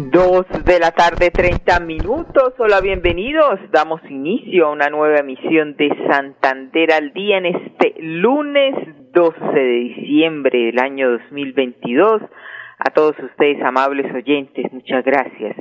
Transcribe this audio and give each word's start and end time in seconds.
Dos 0.00 0.46
de 0.64 0.78
la 0.78 0.92
tarde, 0.92 1.32
treinta 1.32 1.80
minutos. 1.80 2.54
Hola, 2.58 2.80
bienvenidos. 2.80 3.58
Damos 3.72 4.00
inicio 4.08 4.68
a 4.68 4.70
una 4.70 4.88
nueva 4.90 5.18
emisión 5.18 5.74
de 5.74 5.88
Santander 6.08 6.92
al 6.92 7.12
día 7.12 7.38
en 7.38 7.46
este 7.46 7.96
lunes 7.98 8.76
12 9.12 9.40
de 9.52 9.72
diciembre 9.80 10.66
del 10.66 10.78
año 10.78 11.10
2022. 11.10 12.22
A 12.78 12.90
todos 12.94 13.18
ustedes, 13.18 13.60
amables 13.64 14.06
oyentes, 14.14 14.72
muchas 14.72 15.04
gracias. 15.04 15.56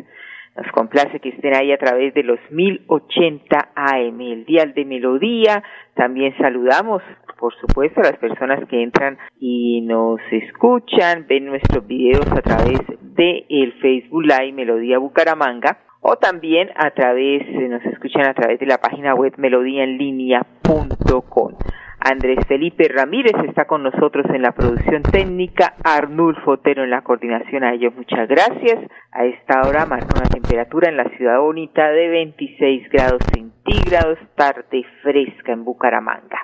Nos 0.56 0.72
complace 0.72 1.20
que 1.20 1.30
estén 1.30 1.56
ahí 1.56 1.72
a 1.72 1.80
través 1.80 2.14
de 2.14 2.22
los 2.22 2.40
1080 2.52 3.70
AM, 3.74 4.22
el 4.22 4.46
Dial 4.46 4.76
de 4.76 4.86
Melodía. 4.86 5.64
También 5.96 6.38
saludamos 6.38 7.02
por 7.40 7.54
supuesto, 7.56 8.02
las 8.02 8.18
personas 8.18 8.68
que 8.68 8.82
entran 8.82 9.18
y 9.40 9.82
nos 9.82 10.20
escuchan, 10.32 11.26
ven 11.28 11.46
nuestros 11.46 11.86
videos 11.88 12.26
a 12.32 12.42
través 12.42 12.80
de 13.02 13.46
el 13.50 13.74
Facebook 13.82 14.24
Live 14.24 14.54
Melodía 14.54 14.98
Bucaramanga 14.98 15.78
o 16.02 16.16
también 16.18 16.70
a 16.76 16.92
través, 16.92 17.42
eh, 17.42 17.68
nos 17.70 17.84
escuchan 17.86 18.26
a 18.26 18.34
través 18.34 18.60
de 18.60 18.66
la 18.66 18.78
página 18.78 19.16
web 19.16 19.34
melodíaenlínea.com. 19.38 21.54
Andrés 22.00 22.40
Felipe 22.48 22.88
Ramírez 22.88 23.34
está 23.46 23.66
con 23.66 23.84
nosotros 23.84 24.26
en 24.34 24.44
la 24.44 24.54
producción 24.54 25.04
técnica, 25.04 25.74
Arnulfo 25.84 26.52
Otero 26.52 26.84
en 26.84 26.92
la 26.92 27.02
coordinación. 27.02 27.64
A 27.64 27.74
ellos 27.74 27.94
muchas 27.96 28.30
gracias. 28.30 28.80
A 29.12 29.26
esta 29.26 29.62
hora 29.68 29.86
marca 29.86 30.08
una 30.16 30.30
temperatura 30.30 30.90
en 30.90 30.98
la 30.98 31.10
ciudad 31.18 31.40
bonita 31.40 31.90
de 31.90 32.08
26 32.08 32.90
grados 32.90 33.22
centígrados, 33.34 34.20
tarde 34.36 34.86
fresca 35.02 35.52
en 35.52 35.66
Bucaramanga. 35.66 36.40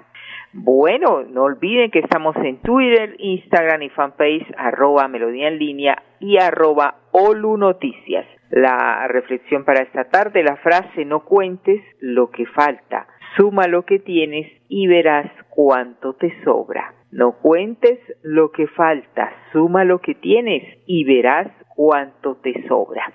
Bueno, 0.55 1.23
no 1.23 1.45
olviden 1.45 1.89
que 1.89 1.97
estamos 1.97 2.35
en 2.35 2.61
Twitter, 2.61 3.15
Instagram 3.17 3.81
y 3.81 3.89
fanpage 3.89 4.45
arroba 4.55 5.07
melodía 5.07 5.47
en 5.47 5.57
línea 5.57 6.03
y 6.19 6.37
arroba 6.37 6.99
Olu 7.11 7.57
Noticias. 7.57 8.27
La 8.51 9.07
reflexión 9.07 9.65
para 9.65 9.81
esta 9.81 10.03
tarde, 10.03 10.43
la 10.43 10.57
frase 10.57 11.05
no 11.05 11.25
cuentes 11.25 11.81
lo 11.99 12.29
que 12.29 12.45
falta, 12.45 13.07
suma 13.35 13.65
lo 13.67 13.81
que 13.83 13.97
tienes 13.97 14.45
y 14.69 14.85
verás 14.85 15.25
cuánto 15.49 16.13
te 16.13 16.31
sobra. 16.43 16.93
No 17.11 17.31
cuentes 17.31 17.99
lo 18.21 18.51
que 18.51 18.67
falta, 18.67 19.33
suma 19.53 19.83
lo 19.85 20.01
que 20.01 20.13
tienes 20.13 20.63
y 20.85 21.03
verás 21.03 21.47
cuánto 21.75 22.35
te 22.35 22.67
sobra. 22.67 23.11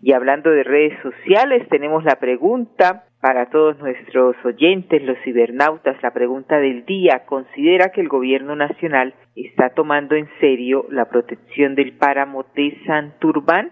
Y 0.00 0.14
hablando 0.14 0.50
de 0.50 0.64
redes 0.64 0.98
sociales, 1.00 1.68
tenemos 1.68 2.02
la 2.02 2.16
pregunta 2.16 3.04
para 3.22 3.46
todos 3.46 3.78
nuestros 3.78 4.34
oyentes, 4.44 5.00
los 5.00 5.16
cibernautas, 5.22 5.96
la 6.02 6.10
pregunta 6.12 6.58
del 6.58 6.84
día, 6.84 7.22
¿considera 7.24 7.92
que 7.92 8.00
el 8.00 8.08
gobierno 8.08 8.56
nacional 8.56 9.14
está 9.36 9.70
tomando 9.70 10.16
en 10.16 10.28
serio 10.40 10.86
la 10.90 11.04
protección 11.04 11.76
del 11.76 11.92
páramo 11.92 12.44
de 12.56 12.76
Santurbán? 12.84 13.70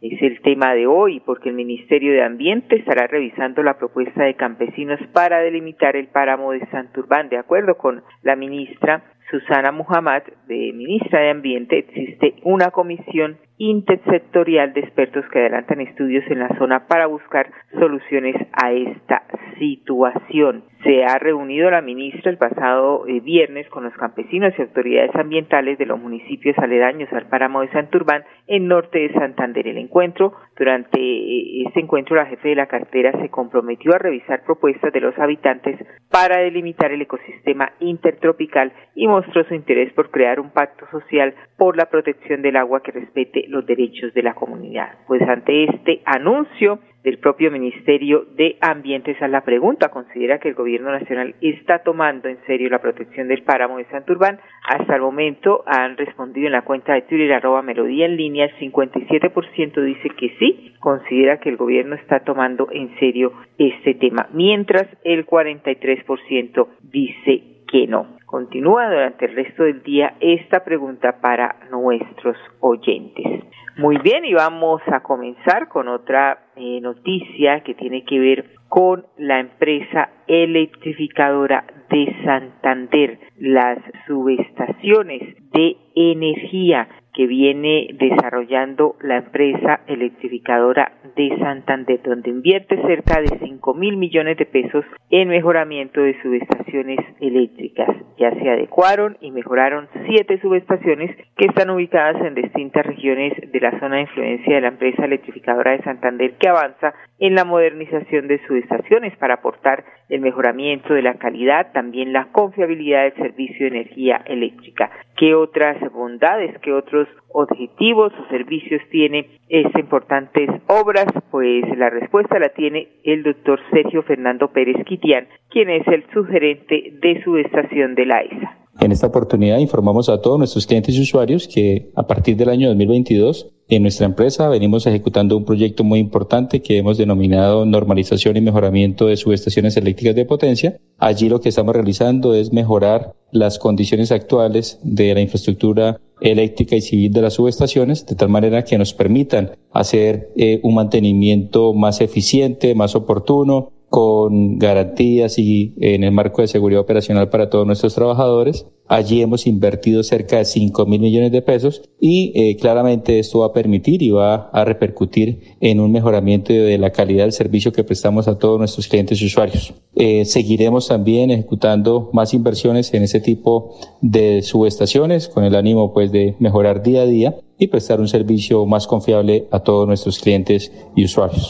Es 0.00 0.22
el 0.22 0.40
tema 0.42 0.74
de 0.74 0.86
hoy 0.86 1.18
porque 1.26 1.48
el 1.48 1.56
Ministerio 1.56 2.12
de 2.12 2.22
Ambiente 2.22 2.76
estará 2.76 3.08
revisando 3.08 3.64
la 3.64 3.78
propuesta 3.78 4.22
de 4.22 4.36
campesinos 4.36 5.00
para 5.12 5.40
delimitar 5.40 5.96
el 5.96 6.06
páramo 6.06 6.52
de 6.52 6.64
Santurbán. 6.66 7.28
De 7.30 7.38
acuerdo 7.38 7.76
con 7.76 8.04
la 8.22 8.36
ministra 8.36 9.02
Susana 9.28 9.72
Muhammad, 9.72 10.22
de 10.46 10.72
ministra 10.72 11.18
de 11.18 11.30
Ambiente, 11.30 11.78
existe 11.78 12.36
una 12.44 12.70
comisión 12.70 13.38
intersectorial 13.58 14.72
de 14.72 14.80
expertos 14.80 15.24
que 15.30 15.38
adelantan 15.38 15.80
estudios 15.80 16.24
en 16.28 16.40
la 16.40 16.48
zona 16.58 16.86
para 16.86 17.06
buscar 17.06 17.50
soluciones 17.78 18.34
a 18.52 18.72
esta 18.72 19.22
situación. 19.58 20.64
Se 20.82 21.04
ha 21.04 21.18
reunido 21.18 21.70
la 21.70 21.80
ministra 21.80 22.30
el 22.30 22.36
pasado 22.36 23.06
eh, 23.06 23.20
viernes 23.20 23.66
con 23.68 23.84
los 23.84 23.94
campesinos 23.94 24.52
y 24.58 24.62
autoridades 24.62 25.14
ambientales 25.14 25.78
de 25.78 25.86
los 25.86 25.98
municipios 25.98 26.58
aledaños 26.58 27.10
al 27.12 27.26
páramo 27.26 27.62
de 27.62 27.70
Santurbán 27.70 28.24
en 28.46 28.68
norte 28.68 28.98
de 28.98 29.12
Santander. 29.14 29.66
El 29.66 29.78
encuentro, 29.78 30.34
durante 30.58 31.00
eh, 31.00 31.62
este 31.66 31.80
encuentro, 31.80 32.16
la 32.16 32.26
jefe 32.26 32.50
de 32.50 32.56
la 32.56 32.66
cartera 32.66 33.12
se 33.20 33.30
comprometió 33.30 33.94
a 33.94 33.98
revisar 33.98 34.44
propuestas 34.44 34.92
de 34.92 35.00
los 35.00 35.18
habitantes 35.18 35.78
para 36.10 36.40
delimitar 36.40 36.92
el 36.92 37.02
ecosistema 37.02 37.72
intertropical 37.80 38.72
y 38.94 39.06
mostró 39.06 39.44
su 39.44 39.54
interés 39.54 39.92
por 39.94 40.10
crear 40.10 40.38
un 40.38 40.50
pacto 40.50 40.86
social 40.90 41.34
por 41.56 41.76
la 41.76 41.86
protección 41.86 42.42
del 42.42 42.56
agua 42.56 42.82
que 42.82 42.92
respete 42.92 43.43
los 43.48 43.66
derechos 43.66 44.12
de 44.14 44.22
la 44.22 44.34
comunidad. 44.34 44.98
Pues 45.06 45.22
ante 45.22 45.64
este 45.64 46.02
anuncio 46.04 46.80
del 47.04 47.18
propio 47.18 47.50
Ministerio 47.50 48.24
de 48.34 48.56
Ambiente, 48.60 49.10
esa 49.10 49.26
es 49.26 49.30
la 49.30 49.44
pregunta, 49.44 49.90
¿considera 49.90 50.38
que 50.38 50.48
el 50.48 50.54
Gobierno 50.54 50.90
Nacional 50.90 51.34
está 51.42 51.80
tomando 51.80 52.28
en 52.28 52.38
serio 52.46 52.70
la 52.70 52.80
protección 52.80 53.28
del 53.28 53.42
páramo 53.42 53.76
de 53.76 53.84
Santurbán? 53.86 54.40
Hasta 54.66 54.96
el 54.96 55.02
momento 55.02 55.62
han 55.66 55.98
respondido 55.98 56.46
en 56.46 56.52
la 56.52 56.62
cuenta 56.62 56.94
de 56.94 57.02
Twitter 57.02 57.32
arroba 57.34 57.60
melodía 57.60 58.06
en 58.06 58.16
línea, 58.16 58.46
el 58.46 58.72
57% 58.72 59.84
dice 59.84 60.08
que 60.10 60.34
sí, 60.38 60.74
considera 60.80 61.38
que 61.40 61.50
el 61.50 61.58
Gobierno 61.58 61.94
está 61.94 62.20
tomando 62.20 62.68
en 62.72 62.98
serio 62.98 63.32
este 63.58 63.94
tema, 63.94 64.28
mientras 64.32 64.86
el 65.04 65.26
43% 65.26 66.66
dice 66.90 67.42
que 67.70 67.86
no. 67.86 68.16
Continúa 68.34 68.90
durante 68.90 69.26
el 69.26 69.36
resto 69.36 69.62
del 69.62 69.84
día 69.84 70.16
esta 70.18 70.64
pregunta 70.64 71.20
para 71.20 71.54
nuestros 71.70 72.36
oyentes. 72.58 73.44
Muy 73.76 73.96
bien, 73.98 74.24
y 74.24 74.34
vamos 74.34 74.82
a 74.88 75.04
comenzar 75.04 75.68
con 75.68 75.86
otra 75.86 76.46
eh, 76.56 76.80
noticia 76.80 77.60
que 77.60 77.74
tiene 77.74 78.02
que 78.04 78.18
ver 78.18 78.50
con 78.68 79.06
la 79.18 79.38
empresa 79.38 80.10
electrificadora 80.26 81.64
de 81.88 82.12
Santander, 82.24 83.20
las 83.38 83.78
subestaciones 84.08 85.22
de 85.52 85.76
energía 85.94 86.88
que 87.14 87.26
viene 87.26 87.88
desarrollando 87.94 88.96
la 89.00 89.18
empresa 89.18 89.80
electrificadora 89.86 90.92
de 91.16 91.36
Santander, 91.38 92.02
donde 92.02 92.30
invierte 92.30 92.76
cerca 92.82 93.20
de 93.20 93.38
5 93.38 93.74
mil 93.74 93.96
millones 93.96 94.36
de 94.36 94.46
pesos 94.46 94.84
en 95.10 95.28
mejoramiento 95.28 96.00
de 96.00 96.20
subestaciones 96.20 96.98
eléctricas. 97.20 97.88
Ya 98.18 98.30
se 98.32 98.48
adecuaron 98.48 99.16
y 99.20 99.30
mejoraron 99.30 99.88
siete 100.06 100.40
subestaciones 100.40 101.16
que 101.36 101.46
están 101.46 101.70
ubicadas 101.70 102.20
en 102.24 102.34
distintas 102.34 102.86
regiones 102.86 103.32
de 103.50 103.60
la 103.60 103.78
zona 103.80 103.96
de 103.96 104.02
influencia 104.02 104.54
de 104.54 104.60
la 104.60 104.68
empresa 104.68 105.04
electrificadora 105.04 105.72
de 105.72 105.82
Santander, 105.82 106.34
que 106.34 106.48
avanza 106.48 106.94
en 107.18 107.34
la 107.34 107.44
modernización 107.44 108.28
de 108.28 108.40
subestaciones 108.46 109.16
para 109.16 109.34
aportar 109.34 109.84
el 110.08 110.20
mejoramiento 110.20 110.94
de 110.94 111.02
la 111.02 111.14
calidad, 111.14 111.72
también 111.72 112.12
la 112.12 112.26
confiabilidad 112.32 113.02
del 113.02 113.14
servicio 113.14 113.66
de 113.66 113.78
energía 113.78 114.22
eléctrica. 114.26 114.90
¿Qué 115.16 115.34
otras 115.34 115.76
bondades, 115.92 116.58
qué 116.60 116.72
otros 116.72 117.03
objetivos 117.32 118.12
o 118.12 118.28
servicios 118.30 118.80
tiene 118.90 119.40
estas 119.48 119.80
importantes 119.80 120.48
obras? 120.68 121.06
Pues 121.30 121.64
la 121.76 121.90
respuesta 121.90 122.38
la 122.38 122.50
tiene 122.50 122.88
el 123.04 123.22
doctor 123.22 123.60
Sergio 123.72 124.02
Fernando 124.02 124.52
Pérez 124.52 124.76
Quitián, 124.86 125.28
quien 125.50 125.70
es 125.70 125.86
el 125.88 126.04
sugerente 126.12 126.92
de 127.00 127.22
su 127.22 127.36
estación 127.36 127.94
de 127.94 128.06
la 128.06 128.20
ESA. 128.20 128.64
En 128.80 128.90
esta 128.90 129.06
oportunidad 129.06 129.58
informamos 129.58 130.08
a 130.08 130.20
todos 130.20 130.36
nuestros 130.38 130.66
clientes 130.66 130.96
y 130.96 131.02
usuarios 131.02 131.46
que 131.46 131.90
a 131.94 132.06
partir 132.06 132.36
del 132.36 132.48
año 132.48 132.68
2022 132.68 133.48
en 133.68 133.82
nuestra 133.82 134.04
empresa 134.04 134.48
venimos 134.48 134.86
ejecutando 134.86 135.36
un 135.36 135.44
proyecto 135.44 135.84
muy 135.84 136.00
importante 136.00 136.60
que 136.60 136.78
hemos 136.78 136.98
denominado 136.98 137.64
normalización 137.64 138.36
y 138.36 138.40
mejoramiento 138.40 139.06
de 139.06 139.16
subestaciones 139.16 139.76
eléctricas 139.76 140.16
de 140.16 140.26
potencia. 140.26 140.76
Allí 140.98 141.28
lo 141.28 141.40
que 141.40 141.48
estamos 141.48 141.74
realizando 141.74 142.34
es 142.34 142.52
mejorar 142.52 143.14
las 143.30 143.58
condiciones 143.58 144.10
actuales 144.12 144.80
de 144.82 145.14
la 145.14 145.20
infraestructura 145.20 146.00
eléctrica 146.20 146.76
y 146.76 146.80
civil 146.80 147.12
de 147.12 147.22
las 147.22 147.34
subestaciones 147.34 148.06
de 148.06 148.14
tal 148.14 148.28
manera 148.28 148.64
que 148.64 148.78
nos 148.78 148.94
permitan 148.94 149.52
hacer 149.72 150.30
eh, 150.36 150.60
un 150.62 150.74
mantenimiento 150.74 151.74
más 151.74 152.00
eficiente, 152.00 152.74
más 152.74 152.94
oportuno, 152.94 153.72
con 153.94 154.58
garantías 154.58 155.38
y 155.38 155.72
en 155.76 156.02
el 156.02 156.10
marco 156.10 156.42
de 156.42 156.48
seguridad 156.48 156.80
operacional 156.80 157.28
para 157.28 157.48
todos 157.48 157.64
nuestros 157.64 157.94
trabajadores. 157.94 158.66
Allí 158.88 159.22
hemos 159.22 159.46
invertido 159.46 160.02
cerca 160.02 160.38
de 160.38 160.46
5 160.46 160.84
mil 160.86 161.00
millones 161.00 161.30
de 161.30 161.42
pesos 161.42 161.80
y 162.00 162.32
eh, 162.34 162.56
claramente 162.56 163.20
esto 163.20 163.38
va 163.38 163.46
a 163.46 163.52
permitir 163.52 164.02
y 164.02 164.10
va 164.10 164.50
a 164.52 164.64
repercutir 164.64 165.56
en 165.60 165.78
un 165.78 165.92
mejoramiento 165.92 166.52
de 166.52 166.76
la 166.76 166.90
calidad 166.90 167.22
del 167.22 167.30
servicio 167.30 167.72
que 167.72 167.84
prestamos 167.84 168.26
a 168.26 168.36
todos 168.36 168.58
nuestros 168.58 168.88
clientes 168.88 169.22
y 169.22 169.26
usuarios. 169.26 169.72
Eh, 169.94 170.24
seguiremos 170.24 170.88
también 170.88 171.30
ejecutando 171.30 172.10
más 172.12 172.34
inversiones 172.34 172.92
en 172.94 173.04
ese 173.04 173.20
tipo 173.20 173.76
de 174.00 174.42
subestaciones 174.42 175.28
con 175.28 175.44
el 175.44 175.54
ánimo 175.54 175.92
pues 175.92 176.10
de 176.10 176.34
mejorar 176.40 176.82
día 176.82 177.02
a 177.02 177.06
día 177.06 177.36
y 177.60 177.68
prestar 177.68 178.00
un 178.00 178.08
servicio 178.08 178.66
más 178.66 178.88
confiable 178.88 179.46
a 179.52 179.60
todos 179.60 179.86
nuestros 179.86 180.18
clientes 180.18 180.72
y 180.96 181.04
usuarios. 181.04 181.48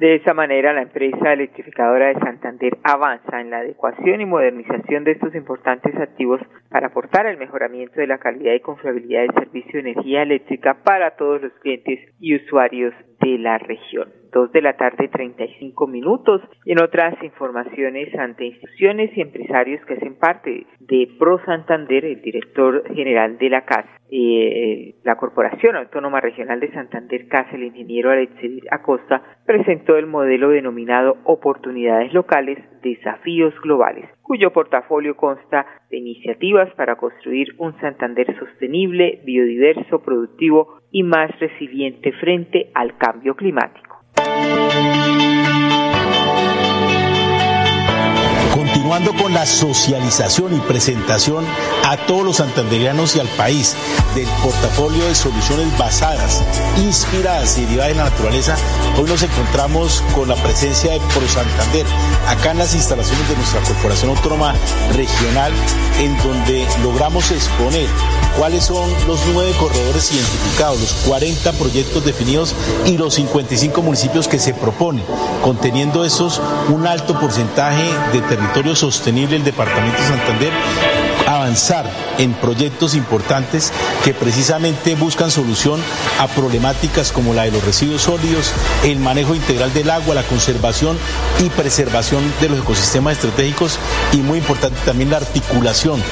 De 0.00 0.14
esa 0.14 0.32
manera, 0.32 0.72
la 0.72 0.80
empresa 0.80 1.34
electrificadora 1.34 2.06
de 2.06 2.18
Santander 2.20 2.78
avanza 2.84 3.38
en 3.38 3.50
la 3.50 3.58
adecuación 3.58 4.22
y 4.22 4.24
modernización 4.24 5.04
de 5.04 5.10
estos 5.10 5.34
importantes 5.34 5.94
activos 5.94 6.40
para 6.70 6.86
aportar 6.86 7.26
al 7.26 7.36
mejoramiento 7.36 8.00
de 8.00 8.06
la 8.06 8.16
calidad 8.16 8.54
y 8.54 8.60
confiabilidad 8.60 9.20
del 9.20 9.34
servicio 9.34 9.72
de 9.74 9.90
energía 9.90 10.22
eléctrica 10.22 10.78
para 10.84 11.16
todos 11.16 11.42
los 11.42 11.52
clientes 11.60 11.98
y 12.18 12.34
usuarios 12.34 12.94
de 13.20 13.38
la 13.40 13.58
región. 13.58 14.19
Dos 14.32 14.52
de 14.52 14.62
la 14.62 14.76
tarde, 14.76 15.08
35 15.08 15.86
minutos. 15.86 16.40
En 16.64 16.80
otras 16.80 17.20
informaciones 17.22 18.14
ante 18.14 18.46
instituciones 18.46 19.10
y 19.16 19.22
empresarios 19.22 19.84
que 19.86 19.94
hacen 19.94 20.14
parte 20.14 20.66
de 20.78 21.08
Pro 21.18 21.44
Santander, 21.44 22.04
el 22.04 22.22
director 22.22 22.84
general 22.94 23.38
de 23.38 23.50
la 23.50 23.64
CAS, 23.64 23.86
eh, 24.12 24.94
la 25.04 25.16
Corporación 25.16 25.76
Autónoma 25.76 26.20
Regional 26.20 26.60
de 26.60 26.72
Santander 26.72 27.26
CAS, 27.28 27.52
el 27.52 27.64
ingeniero 27.64 28.10
Alexis 28.10 28.62
Acosta, 28.70 29.22
presentó 29.46 29.96
el 29.96 30.06
modelo 30.06 30.50
denominado 30.50 31.16
Oportunidades 31.24 32.12
Locales, 32.12 32.58
Desafíos 32.82 33.54
Globales, 33.62 34.08
cuyo 34.22 34.52
portafolio 34.52 35.16
consta 35.16 35.66
de 35.90 35.98
iniciativas 35.98 36.72
para 36.74 36.96
construir 36.96 37.48
un 37.58 37.78
Santander 37.80 38.36
sostenible, 38.38 39.20
biodiverso, 39.24 40.02
productivo 40.02 40.78
y 40.92 41.02
más 41.02 41.36
resiliente 41.40 42.12
frente 42.12 42.70
al 42.74 42.96
cambio 42.96 43.34
climático. 43.34 43.89
Música 44.40 45.29
continuando 48.90 49.22
con 49.22 49.32
la 49.32 49.46
socialización 49.46 50.56
y 50.56 50.58
presentación 50.62 51.44
a 51.86 51.96
todos 51.96 52.24
los 52.24 52.36
santanderianos 52.38 53.14
y 53.14 53.20
al 53.20 53.28
país 53.28 53.76
del 54.16 54.26
portafolio 54.42 55.04
de 55.04 55.14
soluciones 55.14 55.78
basadas, 55.78 56.42
inspiradas 56.76 57.56
y 57.56 57.66
derivadas 57.66 57.90
de 57.90 57.94
la 57.94 58.10
naturaleza, 58.10 58.56
hoy 58.98 59.08
nos 59.08 59.22
encontramos 59.22 60.02
con 60.12 60.28
la 60.28 60.34
presencia 60.34 60.90
de 60.90 60.98
Pro 60.98 61.28
Santander, 61.28 61.86
acá 62.26 62.50
en 62.50 62.58
las 62.58 62.74
instalaciones 62.74 63.28
de 63.28 63.36
nuestra 63.36 63.60
Corporación 63.60 64.10
Autónoma 64.10 64.54
Regional, 64.96 65.52
en 66.00 66.16
donde 66.18 66.66
logramos 66.82 67.30
exponer 67.30 67.86
cuáles 68.36 68.64
son 68.64 68.90
los 69.06 69.20
nueve 69.32 69.52
corredores 69.60 70.10
identificados, 70.12 70.80
los 70.80 70.92
40 71.06 71.52
proyectos 71.52 72.04
definidos 72.04 72.54
y 72.86 72.96
los 72.96 73.14
55 73.14 73.82
municipios 73.82 74.26
que 74.26 74.38
se 74.38 74.54
proponen, 74.54 75.04
conteniendo 75.42 76.04
esos 76.04 76.40
un 76.70 76.86
alto 76.86 77.18
porcentaje 77.18 77.84
de 78.12 78.20
territorio 78.22 78.74
sostenible 78.80 79.34
del 79.34 79.44
Departamento 79.44 80.00
de 80.00 80.08
Santander 80.08 80.52
avanzar 81.26 81.84
en 82.18 82.32
proyectos 82.32 82.94
importantes 82.94 83.72
que 84.04 84.14
precisamente 84.14 84.94
buscan 84.94 85.30
solución 85.30 85.80
a 86.18 86.26
problemáticas 86.28 87.12
como 87.12 87.34
la 87.34 87.42
de 87.42 87.50
los 87.52 87.62
residuos 87.62 88.02
sólidos, 88.02 88.52
el 88.84 88.98
manejo 88.98 89.34
integral 89.34 89.72
del 89.74 89.90
agua, 89.90 90.14
la 90.14 90.22
conservación 90.22 90.98
y 91.38 91.50
preservación 91.50 92.22
de 92.40 92.48
los 92.48 92.60
ecosistemas 92.60 93.14
estratégicos 93.14 93.78
y 94.12 94.18
muy 94.18 94.38
importante 94.38 94.78
también 94.86 95.10
la 95.10 95.18
articulación 95.18 96.02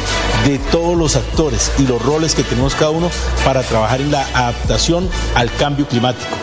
de 0.45 0.59
todos 0.59 0.97
los 0.97 1.17
actores 1.17 1.73
y 1.79 1.87
los 1.87 2.03
roles 2.03 2.35
que 2.35 2.45
tenemos 2.45 2.75
cada 2.75 2.91
uno 2.91 3.11
para 3.47 3.63
trabajar 3.63 4.03
en 4.03 4.13
la 4.13 4.27
adaptación 4.35 5.09
al 5.35 5.51
cambio 5.53 5.89
climático 5.89 6.37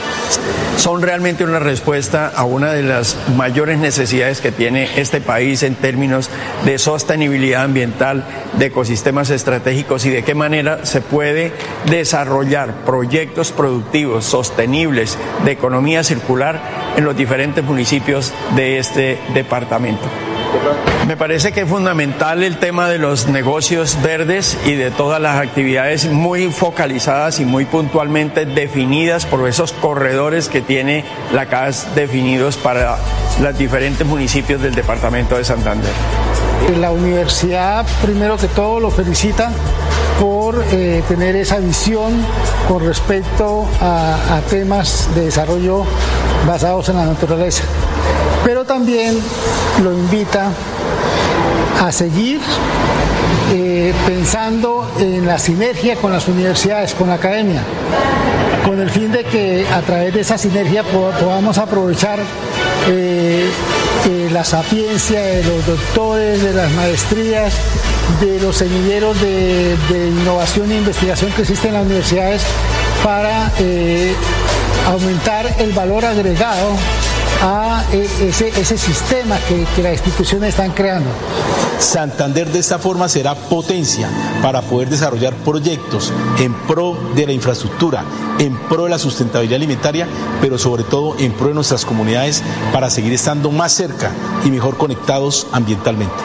son 0.77 1.01
realmente 1.01 1.43
una 1.43 1.59
respuesta 1.59 2.31
a 2.35 2.43
una 2.43 2.73
de 2.73 2.83
las 2.83 3.17
mayores 3.35 3.79
necesidades 3.79 4.41
que 4.41 4.51
tiene 4.51 4.99
este 4.99 5.21
país 5.21 5.63
en 5.63 5.75
términos 5.75 6.29
de 6.65 6.77
sostenibilidad 6.77 7.63
ambiental, 7.63 8.25
de 8.57 8.67
ecosistemas 8.67 9.29
estratégicos 9.29 10.05
y 10.05 10.09
de 10.09 10.23
qué 10.23 10.35
manera 10.35 10.85
se 10.85 11.01
puede 11.01 11.53
desarrollar 11.89 12.85
proyectos 12.85 13.51
productivos 13.51 14.25
sostenibles 14.25 15.17
de 15.43 15.51
economía 15.51 16.03
circular 16.03 16.61
en 16.95 17.05
los 17.05 17.15
diferentes 17.15 17.63
municipios 17.63 18.33
de 18.55 18.79
este 18.79 19.17
departamento. 19.33 20.05
Me 21.07 21.15
parece 21.17 21.51
que 21.51 21.61
es 21.61 21.69
fundamental 21.69 22.41
el 22.41 22.57
tema 22.57 22.89
de 22.89 22.97
los 22.97 23.27
negocios 23.27 24.01
verdes 24.01 24.57
y 24.65 24.73
de 24.73 24.89
todas 24.89 25.21
las 25.21 25.39
actividades 25.39 26.09
muy 26.11 26.51
focalizadas 26.51 27.39
y 27.39 27.45
muy 27.45 27.65
puntualmente 27.65 28.47
definidas 28.47 29.27
por 29.27 29.47
esos 29.47 29.71
corredores 29.71 30.49
que 30.49 30.61
tiene 30.61 31.05
la 31.31 31.45
CAS 31.45 31.93
definidos 31.93 32.57
para 32.57 32.97
los 33.39 33.55
diferentes 33.55 34.05
municipios 34.07 34.63
del 34.63 34.73
departamento 34.73 35.37
de 35.37 35.43
Santander. 35.43 35.91
La 36.79 36.89
universidad, 36.89 37.85
primero 38.01 38.37
que 38.37 38.47
todo, 38.47 38.79
lo 38.79 38.89
felicita 38.89 39.51
por 40.19 40.65
eh, 40.71 41.03
tener 41.07 41.35
esa 41.35 41.59
visión 41.59 42.13
con 42.67 42.83
respecto 42.83 43.67
a 43.79 44.41
temas 44.49 45.07
de 45.13 45.25
desarrollo 45.25 45.85
basados 46.45 46.89
en 46.89 46.97
la 46.97 47.05
naturaleza. 47.05 47.63
Pero 48.43 48.63
también 48.65 49.19
lo 49.83 49.91
invita 49.91 50.51
a 51.83 51.91
seguir 51.91 52.39
eh, 53.53 53.93
pensando 54.05 54.89
en 54.99 55.25
la 55.25 55.37
sinergia 55.37 55.95
con 55.97 56.11
las 56.11 56.27
universidades, 56.27 56.93
con 56.93 57.09
la 57.09 57.15
academia, 57.15 57.61
con 58.65 58.79
el 58.79 58.89
fin 58.89 59.11
de 59.11 59.23
que 59.23 59.65
a 59.71 59.81
través 59.81 60.13
de 60.13 60.21
esa 60.21 60.37
sinergia 60.37 60.83
podamos 60.83 61.57
aprovechar 61.57 62.19
eh, 62.87 63.49
eh, 64.05 64.29
la 64.31 64.43
sapiencia 64.43 65.21
de 65.21 65.43
los 65.43 65.65
doctores, 65.65 66.41
de 66.41 66.53
las 66.53 66.71
maestrías, 66.71 67.53
de 68.21 68.39
los 68.39 68.55
semilleros 68.55 69.19
de, 69.21 69.75
innovación 70.21 70.71
e 70.71 70.77
investigación 70.77 71.31
que 71.31 71.41
existen 71.41 71.69
en 71.69 71.73
las 71.75 71.85
universidades 71.85 72.43
para 73.03 73.51
aumentar 74.87 75.45
el 75.59 75.71
valor 75.73 76.05
agregado 76.05 76.75
a 77.41 77.83
e, 77.91 78.03
ese, 78.03 78.47
ese 78.49 78.77
sistema 78.77 79.37
que, 79.47 79.65
que 79.75 79.83
las 79.83 79.93
instituciones 79.93 80.49
están 80.49 80.71
creando. 80.71 81.09
Santander 81.79 82.47
de 82.47 82.59
esta 82.59 82.79
forma 82.79 83.07
será 83.09 83.35
potencia 83.35 84.07
para 84.41 84.61
poder 84.61 84.89
desarrollar 84.89 85.33
proyectos 85.43 86.13
en 86.39 86.53
pro 86.67 86.95
de 87.15 87.25
la 87.25 87.33
infraestructura, 87.33 88.03
en 88.39 88.55
pro 88.69 88.85
de 88.85 88.91
la 88.91 88.97
sustentabilidad 88.97 89.57
alimentaria, 89.57 90.07
pero 90.41 90.57
sobre 90.57 90.83
todo 90.83 91.15
en 91.19 91.33
pro 91.33 91.47
de 91.47 91.55
nuestras 91.55 91.85
comunidades 91.85 92.43
para 92.71 92.89
seguir 92.89 93.13
estando 93.13 93.51
más 93.51 93.73
cerca 93.73 94.11
y 94.45 94.51
mejor 94.51 94.77
conectados 94.77 95.47
ambientalmente. 95.51 96.15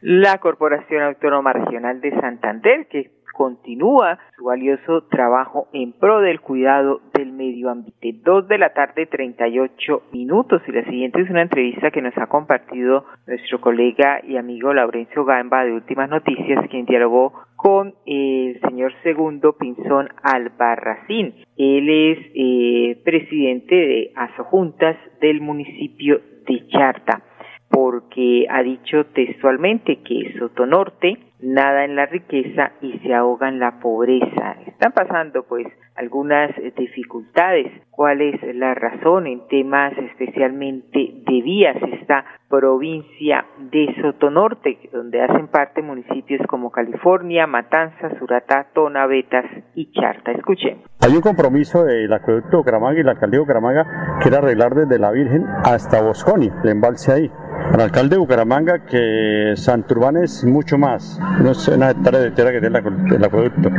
La 0.00 0.38
Corporación 0.38 1.02
Autónoma 1.02 1.52
Regional 1.52 2.00
de 2.00 2.12
Santander, 2.20 2.86
que 2.88 3.15
continúa 3.36 4.18
su 4.34 4.44
valioso 4.44 5.02
trabajo 5.02 5.68
en 5.74 5.92
pro 5.92 6.20
del 6.20 6.40
cuidado 6.40 7.00
del 7.12 7.32
medio 7.32 7.70
ambiente. 7.70 8.14
Dos 8.24 8.48
de 8.48 8.56
la 8.56 8.72
tarde, 8.72 9.06
38 9.06 10.02
minutos. 10.12 10.62
Y 10.66 10.72
la 10.72 10.84
siguiente 10.84 11.20
es 11.20 11.28
una 11.28 11.42
entrevista 11.42 11.90
que 11.90 12.00
nos 12.00 12.16
ha 12.16 12.28
compartido 12.28 13.04
nuestro 13.26 13.60
colega 13.60 14.20
y 14.26 14.38
amigo 14.38 14.72
Laurencio 14.72 15.24
Gamba 15.24 15.64
de 15.64 15.72
Últimas 15.72 16.08
Noticias, 16.08 16.66
quien 16.70 16.86
dialogó 16.86 17.34
con 17.56 17.94
el 18.06 18.58
señor 18.60 18.92
Segundo 19.02 19.52
Pinzón 19.52 20.08
Albarracín. 20.22 21.34
Él 21.58 21.88
es 21.88 22.18
eh, 22.34 23.02
presidente 23.04 23.74
de 23.74 24.12
Asojuntas 24.16 24.96
del 25.20 25.40
municipio 25.42 26.20
de 26.46 26.66
Charta 26.68 27.22
porque 27.70 28.46
ha 28.48 28.62
dicho 28.62 29.06
textualmente 29.06 30.00
que 30.02 30.34
Sotonorte 30.38 31.18
nada 31.40 31.84
en 31.84 31.96
la 31.96 32.06
riqueza 32.06 32.72
y 32.80 32.98
se 33.00 33.14
ahoga 33.14 33.48
en 33.48 33.58
la 33.58 33.78
pobreza. 33.80 34.56
Están 34.66 34.92
pasando 34.92 35.44
pues 35.44 35.66
algunas 35.94 36.50
dificultades. 36.76 37.70
¿Cuál 37.90 38.20
es 38.20 38.40
la 38.54 38.74
razón 38.74 39.26
en 39.26 39.46
temas 39.48 39.92
especialmente 39.98 40.98
de 41.26 41.42
vías? 41.42 41.76
Esta 42.00 42.24
provincia 42.48 43.46
de 43.58 43.94
Sotonorte, 44.02 44.78
donde 44.92 45.22
hacen 45.22 45.48
parte 45.48 45.82
municipios 45.82 46.46
como 46.48 46.70
California, 46.70 47.46
Matanzas, 47.46 48.16
Suratá, 48.18 48.68
Tona, 48.74 49.06
Betas 49.06 49.46
y 49.74 49.90
Charta. 49.92 50.32
Escuchen. 50.32 50.82
Hay 51.00 51.14
un 51.14 51.22
compromiso 51.22 51.84
del 51.84 52.12
acueducto 52.12 52.62
Gramaga 52.62 52.98
y 52.98 53.02
la 53.02 53.12
alcaldía 53.12 53.40
Gramaga 53.46 54.18
que 54.22 54.28
era 54.28 54.38
arreglar 54.38 54.74
desde 54.74 54.98
la 54.98 55.10
Virgen 55.10 55.44
hasta 55.64 56.02
Bosconi, 56.02 56.50
el 56.64 56.70
embalse 56.70 57.12
ahí 57.12 57.30
al 57.72 57.80
alcalde 57.80 58.16
de 58.16 58.18
Bucaramanga 58.18 58.84
que 58.86 59.54
Santurbán 59.56 60.16
es 60.16 60.44
mucho 60.44 60.78
más, 60.78 61.20
no 61.42 61.50
es 61.50 61.68
una 61.68 61.90
hectárea 61.90 62.20
de 62.20 62.30
tierra 62.30 62.52
que 62.52 62.60
tiene 62.60 62.78
el 62.78 63.24
acueducto, 63.24 63.70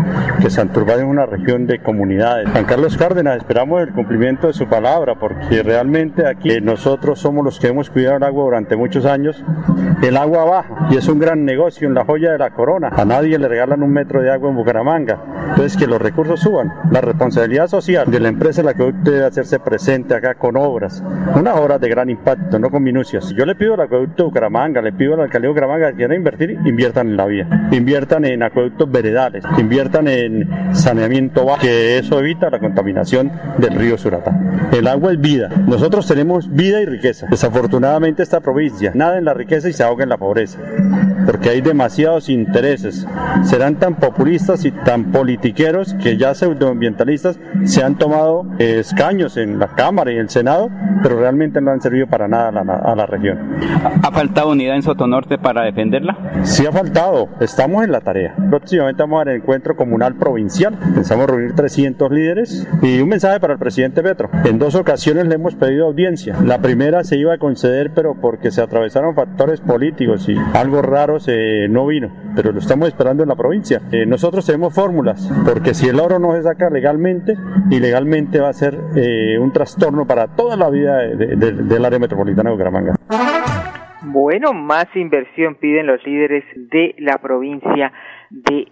que 0.42 0.50
Santurbán 0.50 1.00
es 1.00 1.06
una 1.06 1.26
región 1.26 1.68
de 1.68 1.80
comunidades. 1.80 2.50
Juan 2.52 2.66
Carlos 2.66 2.98
Cárdenas, 2.98 3.38
esperamos 3.38 3.82
el 3.82 3.94
cumplimiento 3.94 4.48
de 4.48 4.54
su 4.54 4.68
palabra, 4.68 5.16
porque 5.16 5.64
realmente 5.64 6.28
aquí 6.28 6.60
nosotros 6.62 7.20
somos 7.20 7.44
los 7.44 7.60
que 7.60 7.68
hemos 7.68 7.90
cuidado 7.90 8.18
el 8.18 8.24
agua 8.24 8.44
durante 8.44 8.76
muchos 8.76 9.06
años. 9.06 9.44
El 10.02 10.18
agua 10.18 10.46
baja 10.46 10.88
y 10.92 10.98
es 10.98 11.08
un 11.08 11.20
gran 11.20 11.46
negocio 11.46 11.88
en 11.88 11.94
la 11.94 12.06
joya 12.06 12.32
de 12.32 12.38
la 12.38 12.52
corona. 12.52 12.90
A 12.96 13.06
nadie 13.06 13.40
le 13.40 13.48
regalan 13.48 13.82
un 13.82 13.92
metro 13.92 14.22
de 14.22 14.32
agua 14.32 14.50
en 14.50 14.56
Bucaramanga. 14.56 15.20
Entonces, 15.50 15.78
que 15.78 15.88
los 15.88 16.02
recursos 16.02 16.40
suban. 16.40 16.74
La 16.92 17.02
responsabilidad 17.02 17.68
social 17.68 18.12
de 18.12 18.20
la 18.20 18.28
empresa 18.28 18.62
la 18.62 18.74
que 18.74 18.92
debe 19.04 19.26
hacerse 19.26 19.60
presente 19.60 20.14
acá 20.14 20.36
con 20.36 20.58
obras, 20.58 21.04
unas 21.36 21.58
obras 21.58 21.80
de 21.80 21.90
gran 21.90 22.10
impacto, 22.10 22.60
no 22.60 22.70
con 22.70 22.84
minucias. 22.84 23.34
Yo 23.36 23.46
le 23.46 23.56
pido 23.56 23.77
al 23.78 23.86
acueducto 23.86 24.24
de 24.24 24.28
Bucaramanga, 24.30 24.82
le 24.82 24.92
pido 24.94 25.14
al 25.14 25.22
alcalde 25.22 25.48
de 25.48 25.50
Bucaramanga 25.50 25.90
que 25.92 25.98
quieran 25.98 26.18
invertir, 26.18 26.52
inviertan 26.66 27.10
en 27.10 27.18
la 27.18 27.26
vía, 27.26 27.70
inviertan 27.72 28.26
en 28.26 28.44
acueductos 28.44 28.92
veredales, 28.92 29.44
inviertan 29.58 30.08
en 30.08 30.50
saneamiento 30.74 31.46
bajo, 31.46 31.62
que 31.62 31.98
eso 31.98 32.20
evita 32.20 32.50
la 32.50 32.60
contaminación 32.60 33.32
del 33.58 33.76
río 33.76 33.98
Suratá. 33.98 34.38
El 34.72 34.88
agua 34.88 35.12
es 35.12 35.22
vida. 35.22 35.50
Nosotros 35.68 36.08
tenemos 36.08 36.52
vida 36.54 36.82
y 36.82 36.86
riqueza. 36.86 37.28
Desafortunadamente 37.30 38.24
esta 38.24 38.40
provincia 38.40 38.92
nada 38.94 39.18
en 39.18 39.26
la 39.26 39.34
riqueza 39.34 39.70
y 39.70 39.74
se 39.74 39.84
ahoga 39.84 40.04
en 40.04 40.10
la 40.10 40.18
pobreza, 40.18 40.60
porque 41.26 41.50
hay 41.50 41.62
demasiados 41.62 42.30
intereses. 42.30 43.08
Serán 43.44 43.76
tan 43.76 43.96
populistas 43.96 44.66
y 44.66 44.72
tan 44.72 45.12
politiqueros 45.12 45.94
que 45.96 46.18
ya 46.18 46.34
pseudoambientalistas 46.34 47.40
se 47.66 47.84
han 47.84 47.96
tomado 47.96 48.46
escaños 48.60 49.38
en 49.38 49.60
la 49.60 49.68
Cámara 49.68 50.12
y 50.12 50.18
el 50.18 50.30
Senado, 50.30 50.70
pero 51.04 51.20
realmente 51.20 51.62
no 51.62 51.72
han 51.72 51.82
servido 51.82 52.08
para 52.08 52.28
nada 52.28 52.50
a 52.50 52.96
la 52.96 53.06
región. 53.06 53.38
¿Ha 54.04 54.12
faltado 54.12 54.52
unidad 54.52 54.76
en 54.76 54.84
Sotonorte 54.84 55.38
para 55.38 55.64
defenderla? 55.64 56.18
Sí 56.44 56.66
ha 56.66 56.72
faltado, 56.72 57.30
estamos 57.40 57.84
en 57.84 57.92
la 57.92 58.02
tarea. 58.02 58.36
Próximamente 58.50 59.04
vamos 59.04 59.22
al 59.22 59.30
encuentro 59.30 59.76
comunal 59.76 60.16
provincial, 60.16 60.78
pensamos 60.94 61.28
reunir 61.28 61.54
300 61.54 62.12
líderes 62.12 62.68
y 62.82 63.02
un 63.02 63.10
mensaje 63.10 63.40
para 63.40 63.54
el 63.54 63.60
presidente 63.60 64.02
Petro. 64.02 64.30
En 64.44 64.60
dos 64.60 64.76
ocasiones 64.76 65.28
le 65.28 65.36
hemos 65.36 65.56
pedido 65.56 65.88
audiencia. 65.88 66.36
La 66.44 66.60
primera 66.60 67.04
se 67.04 67.18
iba 67.18 67.34
a 67.34 67.38
conceder, 67.38 67.92
pero 67.94 68.16
porque 68.16 68.52
se 68.52 68.62
atravesaron 68.62 69.16
factores 69.16 69.62
políticos 69.62 70.28
y 70.30 70.36
algo 70.54 70.82
raro 70.82 71.20
se 71.20 71.68
no 71.70 71.86
vino, 71.88 72.12
pero 72.36 72.52
lo 72.52 72.60
estamos 72.60 72.88
esperando 72.88 73.24
en 73.24 73.30
la 73.30 73.36
provincia. 73.36 73.82
Eh, 73.92 74.06
nosotros 74.06 74.46
tenemos 74.46 74.74
fórmulas, 74.74 75.30
porque 75.46 75.74
si 75.74 75.88
el 75.88 76.00
oro 76.00 76.20
no 76.20 76.34
se 76.34 76.44
saca 76.44 76.70
legalmente, 76.70 77.38
ilegalmente 77.70 78.40
va 78.40 78.50
a 78.50 78.54
ser 78.54 78.80
eh, 78.96 79.38
un 79.40 79.52
trastorno 79.52 80.06
para 80.06 80.28
toda 80.28 80.56
la 80.56 80.70
vida 80.70 80.98
de, 80.98 81.36
de, 81.36 81.52
del 81.52 81.86
área 81.86 82.00
metropolitana 82.00 82.50
de 82.50 82.56
Bucaramanga. 82.56 82.96
Bueno, 84.04 84.54
más 84.54 84.86
inversión 84.96 85.56
piden 85.56 85.88
los 85.88 86.06
líderes 86.06 86.44
de 86.56 86.94
la 87.00 87.18
provincia 87.18 87.92
de 88.30 88.68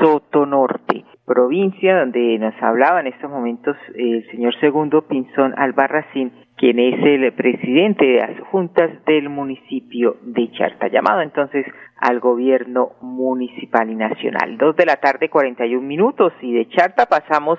Sotonorte, 0.00 1.04
provincia 1.26 1.98
donde 1.98 2.38
nos 2.38 2.54
hablaba 2.62 3.00
en 3.00 3.08
estos 3.08 3.28
momentos 3.28 3.76
el 3.96 4.24
señor 4.30 4.54
Segundo 4.60 5.02
Pinzón 5.02 5.52
Albarracín, 5.58 6.32
quien 6.56 6.78
es 6.78 6.94
el 7.04 7.32
presidente 7.32 8.04
de 8.06 8.18
las 8.18 8.40
juntas 8.50 8.90
del 9.04 9.28
municipio 9.28 10.16
de 10.22 10.48
Charta, 10.52 10.86
llamado 10.86 11.22
entonces 11.22 11.66
al 11.96 12.20
gobierno 12.20 12.92
municipal 13.00 13.90
y 13.90 13.96
nacional. 13.96 14.58
Dos 14.58 14.76
de 14.76 14.86
la 14.86 14.96
tarde, 14.96 15.28
41 15.28 15.84
minutos, 15.84 16.32
y 16.40 16.54
de 16.54 16.68
Charta 16.68 17.06
pasamos 17.06 17.58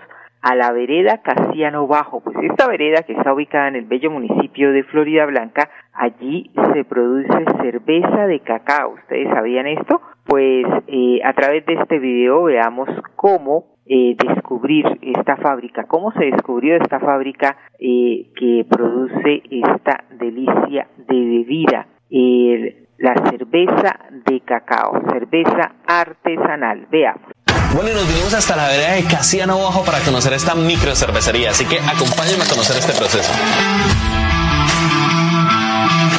la 0.56 0.72
vereda 0.72 1.22
Casiano 1.22 1.88
Bajo. 1.88 2.22
Pues 2.22 2.38
esta 2.42 2.68
vereda 2.68 3.04
que 3.04 3.14
está 3.14 3.34
ubicada 3.34 3.68
en 3.68 3.76
el 3.76 3.86
bello 3.86 4.12
municipio 4.12 4.72
de 4.72 4.84
Florida 4.84 5.26
Blanca, 5.26 5.70
allí 5.94 6.52
se 6.74 6.84
produce 6.86 7.46
cerveza 7.62 8.28
de 8.28 8.40
cacao. 8.40 8.94
¿Ustedes 8.94 9.30
sabían 9.30 9.68
esto? 9.68 10.02
Pues 10.26 10.66
eh, 10.88 11.20
a 11.24 11.34
través 11.34 11.66
de 11.66 11.74
este 11.74 12.00
video 12.00 12.44
veamos 12.44 12.90
cómo 13.16 13.66
eh, 13.86 14.16
descubrir 14.18 14.86
esta 15.02 15.38
fábrica, 15.38 15.86
cómo 15.86 16.12
se 16.12 16.26
descubrió 16.26 16.76
esta 16.76 17.00
fábrica 17.00 17.58
eh, 17.80 18.28
que 18.36 18.66
produce 18.70 19.42
esta 19.50 20.04
delicia 20.12 20.88
de 20.98 21.16
bebida. 21.16 21.88
la 22.98 23.16
cerveza 23.30 23.98
de 24.26 24.42
cacao, 24.42 25.02
cerveza 25.10 25.74
artesanal. 25.88 26.86
Veamos. 26.92 27.39
Bueno, 27.74 27.92
y 27.92 27.94
nos 27.94 28.08
vinimos 28.08 28.34
hasta 28.34 28.56
la 28.56 28.68
vereda 28.68 28.94
de 28.94 29.04
Casiano 29.04 29.60
Bajo 29.60 29.84
para 29.84 30.00
conocer 30.00 30.34
esta 30.34 30.56
micro 30.56 30.96
cervecería, 30.96 31.52
así 31.52 31.66
que 31.66 31.80
acompáñenme 31.80 32.44
a 32.44 32.48
conocer 32.48 32.78
este 32.78 32.94
proceso. 32.94 33.32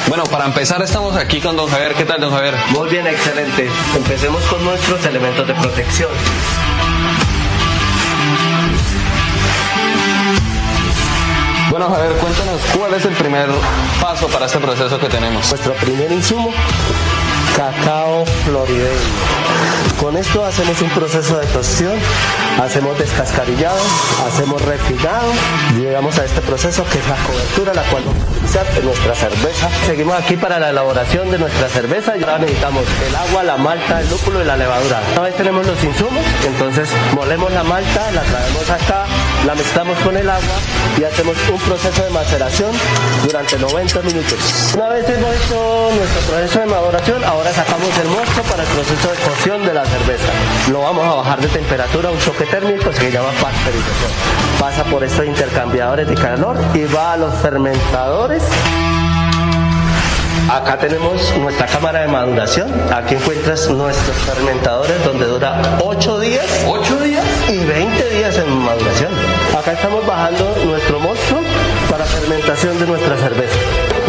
Bueno, 0.07 0.23
para 0.25 0.45
empezar 0.45 0.81
estamos 0.81 1.15
aquí 1.15 1.41
con 1.41 1.57
don 1.57 1.69
Javier. 1.69 1.93
¿Qué 1.93 2.05
tal, 2.05 2.21
don 2.21 2.31
Javier? 2.31 2.55
Muy 2.69 2.89
bien, 2.89 3.05
excelente. 3.05 3.69
Empecemos 3.95 4.43
con 4.45 4.63
nuestros 4.63 5.05
elementos 5.05 5.45
de 5.45 5.53
protección. 5.53 6.09
Bueno, 11.69 11.89
Javier, 11.89 12.11
cuéntanos 12.13 12.61
cuál 12.77 12.93
es 12.93 13.05
el 13.05 13.13
primer 13.13 13.47
paso 14.01 14.27
para 14.27 14.45
este 14.45 14.59
proceso 14.59 14.99
que 14.99 15.07
tenemos. 15.07 15.49
Nuestro 15.49 15.73
primer 15.75 16.11
insumo, 16.11 16.51
cacao 17.55 18.25
florideño. 18.45 19.50
Con 19.99 20.17
esto 20.17 20.43
hacemos 20.43 20.81
un 20.81 20.89
proceso 20.89 21.37
de 21.37 21.47
cocción, 21.47 21.93
hacemos 22.61 22.97
descascarillado, 22.97 23.79
hacemos 24.27 24.61
refinado 24.61 25.31
y 25.75 25.81
llegamos 25.81 26.17
a 26.17 26.25
este 26.25 26.41
proceso 26.41 26.83
que 26.91 26.99
es 26.99 27.07
la 27.07 27.15
cobertura, 27.17 27.73
la 27.73 27.83
cual 27.83 28.03
vamos 28.05 28.23
a 28.23 28.31
utilizar 28.31 28.65
en 28.77 28.85
nuestra 28.85 29.15
cerveza. 29.15 29.69
Seguimos 29.85 30.15
aquí 30.15 30.37
para 30.37 30.59
la 30.59 30.69
elaboración 30.69 31.29
de 31.29 31.37
nuestra 31.37 31.69
cerveza 31.69 32.17
y 32.17 32.23
ahora 32.23 32.39
necesitamos 32.39 32.83
el 33.07 33.15
agua, 33.15 33.43
la 33.43 33.57
malta, 33.57 34.01
el 34.01 34.09
lúpulo 34.09 34.41
y 34.41 34.45
la 34.45 34.57
levadura. 34.57 35.01
Una 35.13 35.21
vez 35.21 35.35
tenemos 35.35 35.65
los 35.67 35.83
insumos, 35.83 36.25
entonces 36.45 36.89
molemos 37.15 37.51
la 37.51 37.63
malta, 37.63 38.11
la 38.11 38.21
traemos 38.21 38.69
acá, 38.69 39.05
la 39.45 39.55
mezclamos 39.55 39.97
con 39.99 40.17
el 40.17 40.29
agua 40.29 40.55
y 40.99 41.03
hacemos 41.03 41.35
un 41.51 41.59
proceso 41.59 42.03
de 42.03 42.09
maceración 42.09 42.71
durante 43.23 43.57
90 43.57 44.01
minutos. 44.01 44.39
Una 44.75 44.89
vez 44.89 45.07
hemos 45.09 45.35
hecho 45.35 45.89
nuestro 45.95 46.21
proceso 46.31 46.59
de 46.59 46.65
maduración, 46.65 47.23
ahora 47.23 47.53
sacamos 47.53 47.89
el 47.99 48.07
mosto 48.09 48.41
para 48.49 48.63
el 48.63 48.69
proceso 48.69 49.09
de 49.09 49.17
cocción 49.17 49.50
de 49.59 49.73
la 49.73 49.85
cerveza. 49.85 50.31
Lo 50.71 50.81
vamos 50.81 51.05
a 51.05 51.15
bajar 51.15 51.41
de 51.41 51.47
temperatura 51.49 52.07
a 52.07 52.11
un 52.13 52.19
choque 52.19 52.45
térmico 52.45 52.89
que 52.89 52.95
se 52.95 53.11
llama 53.11 53.31
pasteurización. 53.31 54.11
Pasa 54.57 54.83
por 54.85 55.03
estos 55.03 55.25
intercambiadores 55.25 56.07
de 56.07 56.15
calor 56.15 56.57
y 56.73 56.85
va 56.85 57.13
a 57.13 57.17
los 57.17 57.33
fermentadores. 57.35 58.43
Acá 60.49 60.77
tenemos 60.77 61.35
nuestra 61.37 61.67
cámara 61.67 61.99
de 61.99 62.07
maduración. 62.07 62.71
Aquí 62.93 63.15
encuentras 63.15 63.69
nuestros 63.69 64.15
fermentadores 64.19 65.03
donde 65.03 65.25
dura 65.25 65.61
8 65.83 66.19
días. 66.21 66.45
8 66.65 66.99
días 67.01 67.25
y 67.49 67.57
20 67.57 68.09
días 68.09 68.37
en 68.37 68.57
maduración. 68.57 69.11
Acá 69.57 69.73
estamos 69.73 70.07
bajando 70.07 70.55
nuestro 70.65 70.97
mosto 71.01 71.41
para 71.89 72.05
fermentación 72.05 72.79
de 72.79 72.87
nuestra 72.87 73.17
cerveza. 73.17 73.55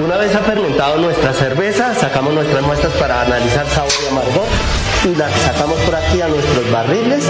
Una 0.04 0.16
vez 0.18 0.34
ha 0.36 0.40
fermentado 0.40 0.98
nuestra 0.98 1.32
cerveza, 1.32 1.94
sacamos 1.96 2.32
nuestras 2.32 2.62
muestras 2.62 2.92
para 2.92 3.22
analizar 3.22 3.66
sabor 3.66 3.92
y 4.04 4.08
amargor 4.08 4.46
y 5.04 5.16
las 5.16 5.32
sacamos 5.32 5.80
por 5.80 5.96
aquí 5.96 6.20
a 6.20 6.28
nuestros 6.28 6.70
barriles 6.70 7.28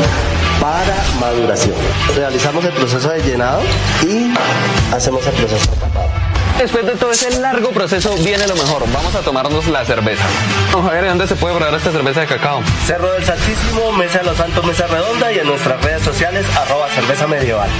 para 0.60 0.94
maduración. 1.20 1.74
Realizamos 2.14 2.64
el 2.64 2.72
proceso 2.72 3.08
de 3.10 3.22
llenado 3.22 3.62
y 4.02 4.32
hacemos 4.94 5.26
el 5.26 5.32
proceso 5.32 5.70
de 5.70 5.76
tapado. 5.78 6.08
Después 6.58 6.84
de 6.84 6.92
todo 6.96 7.12
ese 7.12 7.40
largo 7.40 7.70
proceso 7.70 8.14
viene 8.22 8.46
lo 8.46 8.54
mejor. 8.54 8.82
Vamos 8.92 9.14
a 9.14 9.22
tomarnos 9.22 9.66
la 9.68 9.84
cerveza. 9.84 10.24
Don 10.70 10.84
Javier, 10.84 11.06
¿dónde 11.06 11.26
se 11.26 11.34
puede 11.36 11.56
probar 11.56 11.74
esta 11.74 11.90
cerveza 11.90 12.20
de 12.20 12.26
cacao? 12.26 12.60
Cerro 12.84 13.10
del 13.12 13.22
Santísimo, 13.24 13.90
Mesa 13.92 14.18
de 14.18 14.26
los 14.26 14.36
Santos, 14.36 14.66
Mesa 14.66 14.86
Redonda 14.86 15.32
y 15.32 15.38
en 15.38 15.46
nuestras 15.46 15.82
redes 15.82 16.02
sociales 16.02 16.46
arroba 16.58 16.88
cerveza 16.88 17.26
medieval. 17.26 17.70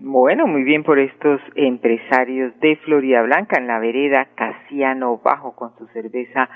Bueno, 0.00 0.46
muy 0.46 0.62
bien 0.62 0.84
por 0.84 0.98
estos 0.98 1.40
empresarios 1.56 2.52
de 2.60 2.76
Florida 2.84 3.22
Blanca 3.22 3.56
en 3.58 3.66
la 3.66 3.78
vereda 3.78 4.28
Casiano 4.36 5.18
Bajo 5.24 5.56
con 5.56 5.76
su 5.78 5.86
cerveza 5.88 6.50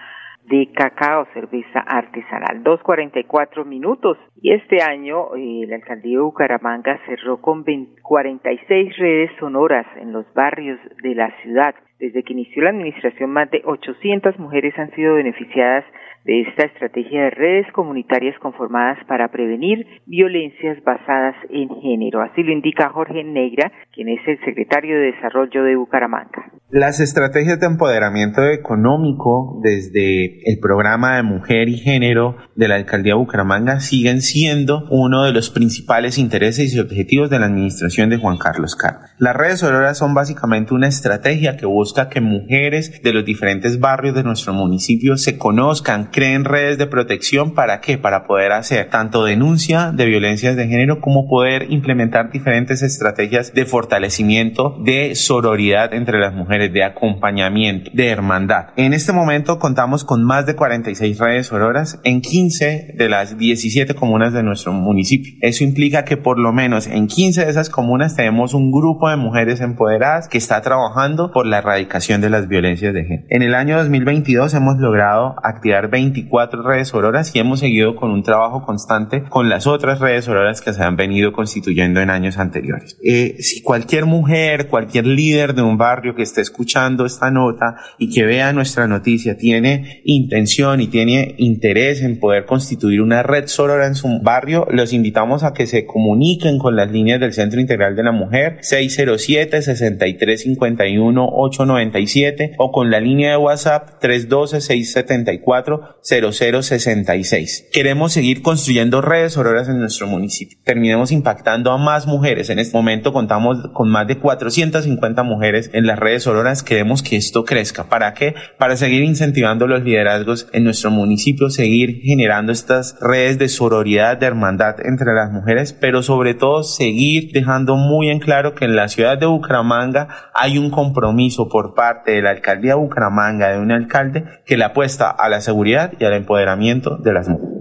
de 0.49 0.71
cacao, 0.73 1.27
cerveza 1.35 1.81
artesanal. 1.81 2.63
2.44 2.63 3.65
minutos. 3.65 4.19
Y 4.41 4.53
este 4.53 4.83
año 4.83 5.35
eh, 5.37 5.67
la 5.67 5.77
alcaldía 5.77 6.19
de 6.19 6.23
Bucaramanga 6.23 6.99
cerró 7.07 7.41
con 7.41 7.65
46 7.65 8.97
redes 8.97 9.31
sonoras 9.39 9.87
en 10.01 10.13
los 10.13 10.33
barrios 10.35 10.79
de 11.03 11.15
la 11.15 11.31
ciudad. 11.43 11.75
Desde 11.99 12.23
que 12.23 12.35
inició 12.35 12.63
la 12.63 12.71
administración, 12.71 13.31
más 13.31 13.51
de 13.51 13.63
800 13.65 14.39
mujeres 14.39 14.79
han 14.79 14.91
sido 14.93 15.15
beneficiadas 15.15 15.85
de 16.27 16.41
esta 16.41 16.65
estrategia 16.65 17.23
de 17.25 17.31
redes 17.31 17.67
comunitarias 17.73 18.37
conformadas 18.41 18.99
para 19.07 19.29
prevenir 19.29 19.87
violencias 20.07 20.83
basadas 20.85 21.37
en 21.51 21.69
género. 21.81 22.21
Así 22.21 22.43
lo 22.43 22.53
indica 22.53 22.91
Jorge 22.91 23.23
Negra, 23.23 23.71
quien 23.95 24.09
es 24.09 24.19
el 24.27 24.39
secretario 24.45 24.97
de 24.97 25.13
Desarrollo 25.13 25.63
de 25.63 25.77
Bucaramanga. 25.77 26.51
Las 26.69 26.99
estrategias 26.99 27.61
de 27.61 27.67
empoderamiento 27.67 28.43
económico 28.43 29.61
desde 29.63 30.41
el 30.51 30.59
programa 30.61 31.15
de 31.17 31.23
mujer 31.23 31.69
y 31.69 31.79
género 31.79 32.37
de 32.57 32.67
la 32.67 32.75
alcaldía 32.75 33.15
de 33.15 33.21
Bucaramanga 33.21 33.79
siguen 33.79 34.21
siendo 34.21 34.85
uno 34.91 35.23
de 35.23 35.33
los 35.33 35.51
principales 35.51 36.19
intereses 36.19 36.75
y 36.75 36.81
objetivos 36.81 37.31
de 37.31 37.39
la 37.39 37.47
administración 37.47 38.11
de 38.11 38.17
Juan 38.17 38.37
Carlos 38.37 38.75
Carr. 38.75 38.99
Las 39.19 39.37
redes 39.37 39.63
auroras 39.63 39.99
son 39.99 40.13
básicamente 40.13 40.75
una 40.75 40.89
estrategia 40.89 41.57
que 41.57 41.67
busca 41.67 42.09
que 42.09 42.21
mujeres 42.21 43.01
de 43.01 43.13
los 43.13 43.25
diferentes 43.25 43.79
barrios 43.79 44.17
de 44.17 44.25
nuestro 44.25 44.53
municipio 44.53 45.17
se 45.17 45.39
conozcan, 45.39 46.11
creen 46.17 46.47
redes 46.47 46.79
de 46.79 46.87
protección 46.87 47.53
para 47.53 47.83
qué? 47.83 47.99
Para 47.99 48.27
poder 48.27 48.53
hacer 48.53 48.89
tanto 48.89 49.27
denuncia 49.27 49.93
de 49.93 50.07
violencias 50.07 50.57
de 50.57 50.67
género 50.67 51.03
como 51.03 51.29
poder 51.29 51.67
implementar 51.71 52.31
diferentes 52.31 52.81
estrategias 52.81 53.53
de 53.53 53.67
fortalecimiento 53.67 54.79
de 54.83 55.15
sororidad 55.15 55.93
entre 55.93 56.19
las 56.19 56.33
mujeres, 56.33 56.73
de 56.73 56.85
acompañamiento, 56.85 57.91
de 57.93 58.09
hermandad. 58.09 58.69
En 58.77 58.95
este 58.95 59.13
momento 59.13 59.59
contamos 59.59 60.05
con 60.05 60.25
más 60.25 60.47
de 60.47 60.57
46 60.57 61.19
redes 61.19 61.53
auroras 61.53 62.01
en 62.03 62.23
15 62.23 62.95
de 62.97 63.09
las 63.11 63.37
17 63.37 63.93
comunas 63.93 64.33
de 64.33 64.43
nuestro 64.43 64.73
municipio. 64.73 65.35
Eso 65.43 65.65
implica 65.65 66.07
que 66.07 66.17
por 66.17 66.39
lo 66.39 66.51
menos 66.51 66.87
en 66.87 67.09
15 67.09 67.45
de 67.45 67.51
esas 67.51 67.69
comunas 67.69 68.17
tenemos 68.17 68.55
un 68.55 68.73
grupo 68.73 69.11
de 69.11 69.17
mujeres 69.17 69.61
empoderadas 69.61 70.29
que 70.29 70.39
está 70.39 70.63
trabajando 70.63 71.31
por 71.31 71.45
la 71.45 71.59
erradicación 71.59 72.23
de 72.23 72.31
las 72.31 72.49
violencias 72.49 72.95
de 72.95 73.03
género. 73.05 73.27
En 73.29 73.43
el 73.43 73.55
año 73.55 73.77
2022 73.77 74.55
hemos 74.55 74.79
logrado 74.79 75.37
activar 75.43 75.91
24 76.13 76.63
redes 76.63 76.95
auroras 76.95 77.35
y 77.35 77.39
hemos 77.39 77.61
seguido 77.61 77.97
con 77.97 78.11
un 78.11 78.23
trabajo 78.23 78.63
constante 78.65 79.25
con 79.25 79.49
las 79.49 79.67
otras 79.67 79.99
redes 80.01 80.29
auroras 80.29 80.61
que 80.61 80.73
se 80.73 80.83
han 80.83 80.97
venido 80.97 81.33
constituyendo 81.33 82.01
en 82.01 82.11
años 82.11 82.39
anteriores. 82.39 82.97
Eh, 83.03 83.37
si 83.41 83.63
cualquier 83.63 84.07
mujer, 84.07 84.69
cualquier 84.69 85.07
líder 85.07 85.55
de 85.55 85.63
un 85.63 85.79
barrio 85.79 86.15
que 86.15 86.23
esté 86.23 86.41
escuchando 86.41 87.05
esta 87.07 87.31
nota 87.31 87.77
y 87.99 88.11
que 88.11 88.25
vea 88.25 88.53
nuestra 88.53 88.87
noticia 88.87 89.37
tiene 89.37 90.03
intención 90.05 90.81
y 90.81 90.87
tiene 90.87 91.35
interés 91.39 92.03
en 92.03 92.21
poder 92.21 92.47
constituir 92.47 93.01
una 93.01 93.23
red 93.23 93.47
sorora 93.47 93.87
en 93.87 93.95
su 93.95 94.07
barrio, 94.23 94.67
los 94.71 94.93
invitamos 94.93 95.43
a 95.43 95.53
que 95.53 95.67
se 95.67 95.87
comuniquen 95.87 96.59
con 96.59 96.77
las 96.77 96.91
líneas 96.91 97.21
del 97.21 97.33
Centro 97.33 97.61
Integral 97.61 97.97
de 97.97 98.03
la 98.03 98.13
Mujer 98.13 98.59
607 98.61 99.63
6351 99.63 101.29
897 101.29 102.53
o 102.59 102.71
con 102.71 102.91
la 102.91 103.01
línea 103.01 103.31
de 103.31 103.37
WhatsApp 103.37 103.99
312 104.01 104.61
674 104.61 105.96
0066. 106.03 107.69
Queremos 107.73 108.13
seguir 108.13 108.43
construyendo 108.43 109.01
redes 109.01 109.33
sororas 109.33 109.69
en 109.69 109.81
nuestro 109.81 110.07
municipio. 110.07 110.59
Terminemos 110.65 111.11
impactando 111.11 111.73
a 111.73 111.79
más 111.79 112.07
mujeres. 112.07 112.49
En 112.51 112.59
este 112.59 112.77
momento 112.77 113.13
contamos 113.13 113.59
con 113.73 113.89
más 113.89 114.07
de 114.07 114.19
450 114.19 115.23
mujeres 115.25 115.71
en 115.73 115.87
las 115.87 115.99
redes 115.99 116.23
sororas. 116.23 116.63
Queremos 116.63 117.03
que 117.03 117.17
esto 117.17 117.45
crezca. 117.45 117.89
¿Para 117.89 118.15
qué? 118.15 118.35
Para 118.59 118.77
seguir 118.77 119.03
incentivando 119.03 119.67
los 119.67 119.83
liderazgos 119.83 120.49
en 120.53 120.65
nuestro 120.65 120.91
municipio, 120.91 121.51
seguir 121.51 122.01
generando 122.03 122.53
estas 122.53 122.97
redes 123.01 123.39
de 123.39 123.49
sororidad, 123.49 124.17
de 124.17 124.27
hermandad 124.27 124.77
entre 124.85 125.13
las 125.15 125.33
mujeres, 125.33 125.73
pero 125.73 126.03
sobre 126.03 126.35
todo 126.35 126.63
seguir 126.63 127.33
dejando 127.33 127.77
muy 127.77 128.11
en 128.11 128.21
claro 128.21 128.55
que 128.55 128.65
en 128.65 128.77
la 128.77 128.89
ciudad 128.89 129.19
de 129.19 129.27
Bucaramanga 129.27 130.31
hay 130.35 130.59
un 130.59 130.71
compromiso 130.71 131.49
por 131.49 131.75
parte 131.75 132.13
de 132.13 132.23
la 132.23 132.31
alcaldía 132.31 132.73
de 132.73 132.81
Bucaramanga, 132.81 133.49
de 133.49 133.59
un 133.59 133.73
alcalde, 133.73 134.25
que 134.45 134.57
le 134.57 134.65
apuesta 134.65 135.11
a 135.11 135.29
la 135.29 135.41
seguridad 135.41 135.76
y 135.99 136.05
al 136.05 136.15
empoderamiento 136.15 136.97
de 136.97 137.13
las 137.13 137.29
mujeres. 137.29 137.57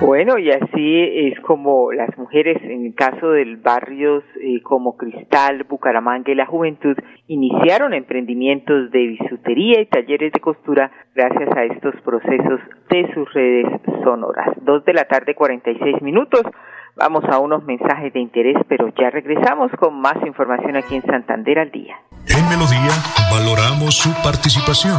Bueno, 0.00 0.38
y 0.38 0.50
así 0.50 0.98
es 1.28 1.38
como 1.40 1.92
las 1.92 2.16
mujeres, 2.16 2.56
en 2.62 2.86
el 2.86 2.94
caso 2.94 3.32
del 3.32 3.58
barrios 3.58 4.24
eh, 4.40 4.62
como 4.62 4.96
Cristal, 4.96 5.64
Bucaramanga 5.64 6.32
y 6.32 6.34
la 6.34 6.46
Juventud, 6.46 6.96
iniciaron 7.26 7.92
emprendimientos 7.92 8.90
de 8.92 9.06
bisutería 9.08 9.82
y 9.82 9.86
talleres 9.86 10.32
de 10.32 10.40
costura 10.40 10.90
gracias 11.14 11.50
a 11.54 11.64
estos 11.64 11.94
procesos 12.02 12.60
de 12.88 13.12
sus 13.12 13.30
redes 13.34 13.66
sonoras. 14.02 14.48
Dos 14.62 14.84
de 14.86 14.94
la 14.94 15.04
tarde, 15.04 15.34
46 15.34 16.00
minutos. 16.00 16.42
Vamos 16.96 17.24
a 17.30 17.38
unos 17.38 17.62
mensajes 17.64 18.12
de 18.12 18.20
interés, 18.20 18.56
pero 18.68 18.88
ya 18.98 19.10
regresamos 19.10 19.70
con 19.78 20.00
más 20.00 20.16
información 20.24 20.76
aquí 20.76 20.96
en 20.96 21.02
Santander 21.02 21.58
al 21.58 21.70
día. 21.70 21.96
En 22.26 22.48
Melodía 22.48 22.92
valoramos 23.30 23.96
su 23.96 24.10
participación. 24.22 24.98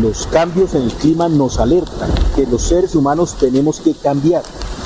Los 0.00 0.26
cambios 0.26 0.74
en 0.74 0.82
el 0.82 0.92
clima 0.92 1.28
nos 1.28 1.58
alertan 1.58 2.10
que 2.34 2.46
los 2.46 2.62
seres 2.62 2.94
humanos 2.94 3.36
tenemos 3.38 3.80
que 3.80 3.94
cambiar. 3.94 4.42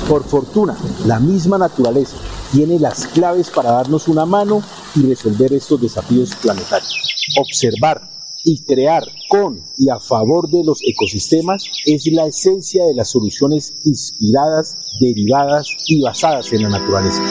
Por 0.07 0.23
fortuna, 0.23 0.77
la 1.05 1.19
misma 1.19 1.57
naturaleza 1.57 2.17
tiene 2.51 2.79
las 2.79 3.07
claves 3.07 3.49
para 3.49 3.71
darnos 3.71 4.07
una 4.07 4.25
mano 4.25 4.61
y 4.95 5.01
resolver 5.03 5.53
estos 5.53 5.81
desafíos 5.81 6.35
planetarios. 6.41 6.95
Observar 7.39 8.09
y 8.43 8.63
crear 8.63 9.03
con 9.29 9.61
y 9.77 9.89
a 9.89 9.99
favor 9.99 10.49
de 10.49 10.63
los 10.63 10.79
ecosistemas 10.81 11.63
es 11.85 12.07
la 12.11 12.25
esencia 12.25 12.85
de 12.85 12.95
las 12.95 13.09
soluciones 13.09 13.73
inspiradas, 13.83 14.77
derivadas 14.99 15.67
y 15.87 16.01
basadas 16.01 16.51
en 16.53 16.63
la 16.63 16.69
naturaleza. 16.69 17.21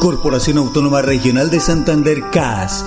Corporación 0.00 0.58
Autónoma 0.58 1.02
Regional 1.02 1.50
de 1.50 1.60
Santander 1.60 2.30
CAS 2.30 2.84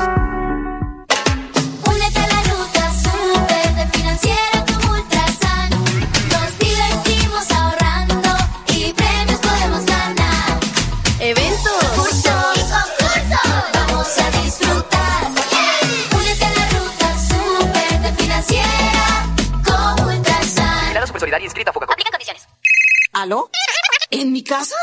¿En 24.19 24.32
mi 24.32 24.41
casa? 24.41 24.73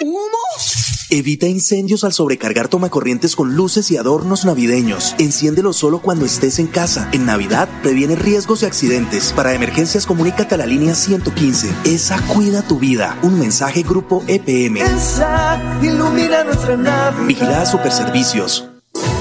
¿Humo? 0.00 0.18
Evita 1.10 1.46
incendios 1.46 2.02
al 2.02 2.12
sobrecargar 2.12 2.66
tomacorrientes 2.66 3.36
con 3.36 3.54
luces 3.54 3.88
y 3.92 3.96
adornos 3.96 4.44
navideños. 4.44 5.14
Enciéndelo 5.18 5.72
solo 5.72 6.00
cuando 6.02 6.24
estés 6.24 6.58
en 6.58 6.66
casa. 6.66 7.08
En 7.12 7.24
Navidad 7.24 7.68
previene 7.84 8.16
riesgos 8.16 8.64
y 8.64 8.66
accidentes. 8.66 9.32
Para 9.32 9.54
emergencias 9.54 10.06
comunícate 10.06 10.56
a 10.56 10.58
la 10.58 10.66
línea 10.66 10.96
115. 10.96 11.72
Esa 11.84 12.20
cuida 12.26 12.62
tu 12.62 12.80
vida. 12.80 13.16
Un 13.22 13.38
mensaje 13.38 13.82
grupo 13.82 14.24
EPM. 14.26 14.78
Esa 14.78 15.62
ilumina 15.80 16.42
nuestra 16.42 16.76
Navidad. 16.76 17.26
Vigilada 17.28 17.64
Superservicios. 17.64 18.64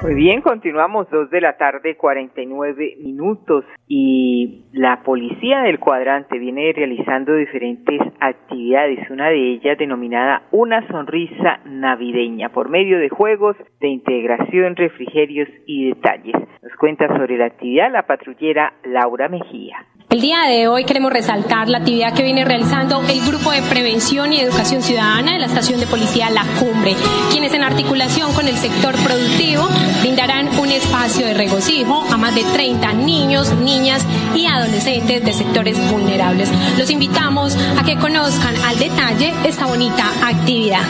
Muy 0.00 0.14
bien, 0.14 0.40
continuamos 0.40 1.10
dos 1.10 1.28
de 1.30 1.40
la 1.40 1.56
tarde, 1.56 1.96
49 1.96 2.98
minutos 3.02 3.64
y 3.88 4.66
la 4.72 5.02
policía 5.02 5.62
del 5.62 5.80
cuadrante 5.80 6.38
viene 6.38 6.72
realizando 6.72 7.34
diferentes 7.34 8.00
actividades, 8.20 9.10
una 9.10 9.30
de 9.30 9.54
ellas 9.54 9.76
denominada 9.76 10.42
Una 10.52 10.86
Sonrisa 10.86 11.58
Navideña 11.64 12.50
por 12.50 12.68
medio 12.68 13.00
de 13.00 13.08
juegos 13.08 13.56
de 13.80 13.88
integración, 13.88 14.76
refrigerios 14.76 15.48
y 15.66 15.88
detalles. 15.88 16.36
Nos 16.62 16.72
cuenta 16.78 17.08
sobre 17.08 17.36
la 17.36 17.46
actividad 17.46 17.90
la 17.90 18.06
patrullera 18.06 18.74
Laura 18.84 19.28
Mejía. 19.28 19.84
El 20.10 20.22
día 20.22 20.40
de 20.48 20.68
hoy 20.68 20.84
queremos 20.84 21.12
resaltar 21.12 21.68
la 21.68 21.78
actividad 21.78 22.14
que 22.14 22.22
viene 22.22 22.42
realizando 22.42 23.02
el 23.06 23.20
Grupo 23.26 23.50
de 23.50 23.60
Prevención 23.60 24.32
y 24.32 24.40
Educación 24.40 24.82
Ciudadana 24.82 25.34
de 25.34 25.38
la 25.38 25.44
Estación 25.44 25.80
de 25.80 25.86
Policía 25.86 26.30
La 26.30 26.46
Cumbre, 26.58 26.96
quienes 27.30 27.52
en 27.52 27.62
articulación 27.62 28.32
con 28.32 28.48
el 28.48 28.56
sector 28.56 28.94
productivo 29.04 29.68
brindarán 30.00 30.48
un 30.58 30.70
espacio 30.70 31.26
de 31.26 31.34
regocijo 31.34 32.06
a 32.10 32.16
más 32.16 32.34
de 32.34 32.42
30 32.42 32.90
niños, 32.94 33.52
niñas 33.56 34.02
y 34.34 34.46
adolescentes 34.46 35.22
de 35.22 35.32
sectores 35.34 35.76
vulnerables. 35.90 36.48
Los 36.78 36.88
invitamos 36.88 37.54
a 37.78 37.84
que 37.84 37.96
conozcan 37.96 38.56
al 38.64 38.78
detalle 38.78 39.34
esta 39.44 39.66
bonita 39.66 40.06
actividad. 40.22 40.84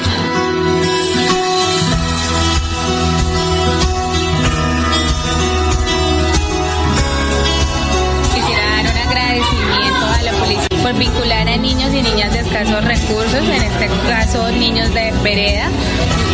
Vincular 10.97 11.47
a 11.49 11.57
niños 11.57 11.93
y 11.93 12.03
niñas 12.03 12.33
de 12.33 12.41
escasos 12.41 12.85
recursos, 12.85 13.35
en 13.35 13.63
este 13.63 13.89
caso 14.09 14.51
niños 14.53 14.93
de 14.95 15.13
vereda. 15.23 15.69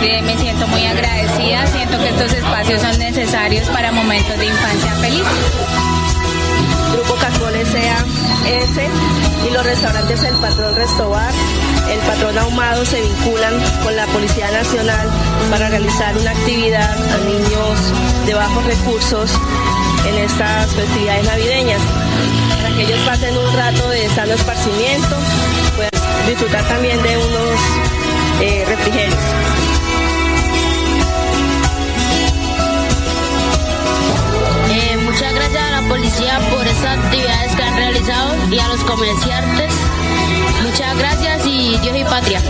Eh, 0.03 0.23
me 0.23 0.37
siento 0.39 0.67
muy 0.69 0.85
agradecida, 0.85 1.67
siento 1.67 1.99
que 1.99 2.09
estos 2.11 2.33
espacios 2.33 2.83
son 2.83 2.99
necesarios 2.99 3.69
para 3.69 3.91
momentos 3.91 4.39
de 4.39 4.47
infancia 4.47 4.93
feliz. 4.97 5.25
Grupo 6.93 7.15
Cacol 7.15 7.55
S.A.S. 7.57 8.89
y 9.49 9.53
los 9.53 9.65
restaurantes 9.65 10.23
El 10.23 10.35
Patrón 10.37 10.77
Restobar, 10.77 11.33
El 11.91 11.99
Patrón 12.01 12.39
Ahumado 12.39 12.85
se 12.85 13.01
vinculan 13.01 13.55
con 13.83 13.97
la 13.97 14.07
Policía 14.07 14.51
Nacional 14.53 15.09
para 15.51 15.71
realizar 15.71 16.17
una 16.17 16.31
actividad 16.31 16.93
a 16.93 17.19
niños 17.19 18.27
de 18.27 18.35
bajos 18.35 18.65
recursos 18.65 19.31
en 20.07 20.19
estas 20.19 20.75
festividades 20.75 21.27
navideñas 21.27 21.81
que 22.77 22.83
ellos 22.83 22.99
pasen 23.07 23.37
un 23.37 23.53
rato 23.57 23.89
de 23.89 24.09
sano 24.11 24.33
esparcimiento, 24.33 25.17
puedan 25.77 26.27
disfrutar 26.27 26.65
también 26.65 27.01
de 27.03 27.17
unos 27.17 27.61
eh, 28.41 28.65
refrigerios. 28.67 29.19
Eh, 34.71 34.97
muchas 35.05 35.35
gracias 35.35 35.63
a 35.63 35.81
la 35.81 35.89
policía 35.89 36.41
por 36.51 36.67
estas 36.67 36.99
actividades 36.99 37.55
que 37.55 37.63
han 37.63 37.77
realizado 37.77 38.35
y 38.51 38.59
a 38.59 38.69
los 38.69 38.83
comerciantes. 38.85 39.73
Muchas 40.63 40.99
gracias 40.99 41.47
y 41.47 41.79
Dios 41.79 41.97
y 41.97 42.05
patria. 42.05 42.41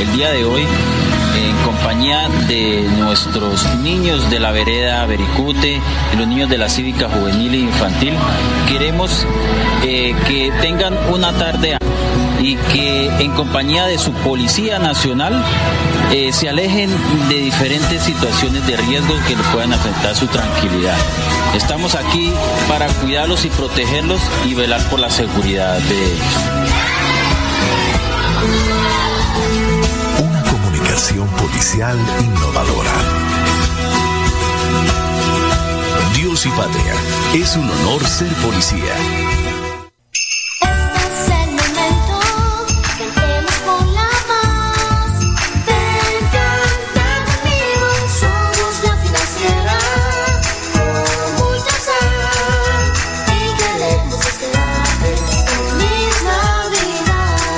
El 0.00 0.12
día 0.12 0.30
de 0.30 0.44
hoy 0.44 0.66
en 1.36 1.56
compañía 1.64 2.28
de 2.48 2.88
nuestros 2.98 3.64
niños 3.76 4.28
de 4.30 4.40
la 4.40 4.52
vereda 4.52 5.06
Bericute 5.06 5.80
y 6.12 6.16
los 6.16 6.26
niños 6.26 6.48
de 6.48 6.58
la 6.58 6.68
cívica 6.68 7.08
juvenil 7.08 7.54
e 7.54 7.58
infantil. 7.58 8.14
Queremos 8.68 9.26
eh, 9.82 10.14
que 10.26 10.52
tengan 10.60 10.94
una 11.12 11.32
tarde 11.32 11.78
y 12.40 12.56
que 12.56 13.06
en 13.22 13.32
compañía 13.32 13.86
de 13.86 13.98
su 13.98 14.12
Policía 14.12 14.78
Nacional 14.78 15.42
eh, 16.12 16.32
se 16.32 16.48
alejen 16.48 16.90
de 17.28 17.40
diferentes 17.40 18.02
situaciones 18.02 18.66
de 18.66 18.76
riesgo 18.76 19.14
que 19.26 19.36
les 19.36 19.46
puedan 19.48 19.72
afectar 19.72 20.14
su 20.14 20.26
tranquilidad. 20.26 20.96
Estamos 21.54 21.94
aquí 21.94 22.32
para 22.68 22.86
cuidarlos 22.86 23.44
y 23.44 23.50
protegerlos 23.50 24.20
y 24.46 24.54
velar 24.54 24.80
por 24.88 25.00
la 25.00 25.10
seguridad 25.10 25.78
de 25.78 26.04
ellos. 26.04 26.36
Policial 30.96 31.98
innovadora. 32.20 32.92
Dios 36.14 36.46
y 36.46 36.48
patria, 36.50 36.94
es 37.34 37.54
un 37.54 37.68
honor 37.68 38.02
ser 38.06 38.32
policía. 38.36 38.94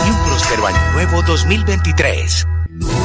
Y 0.05 0.11
un 0.11 0.25
próspero 0.25 0.67
año 0.67 0.93
nuevo 0.93 1.23
2023. 1.23 2.58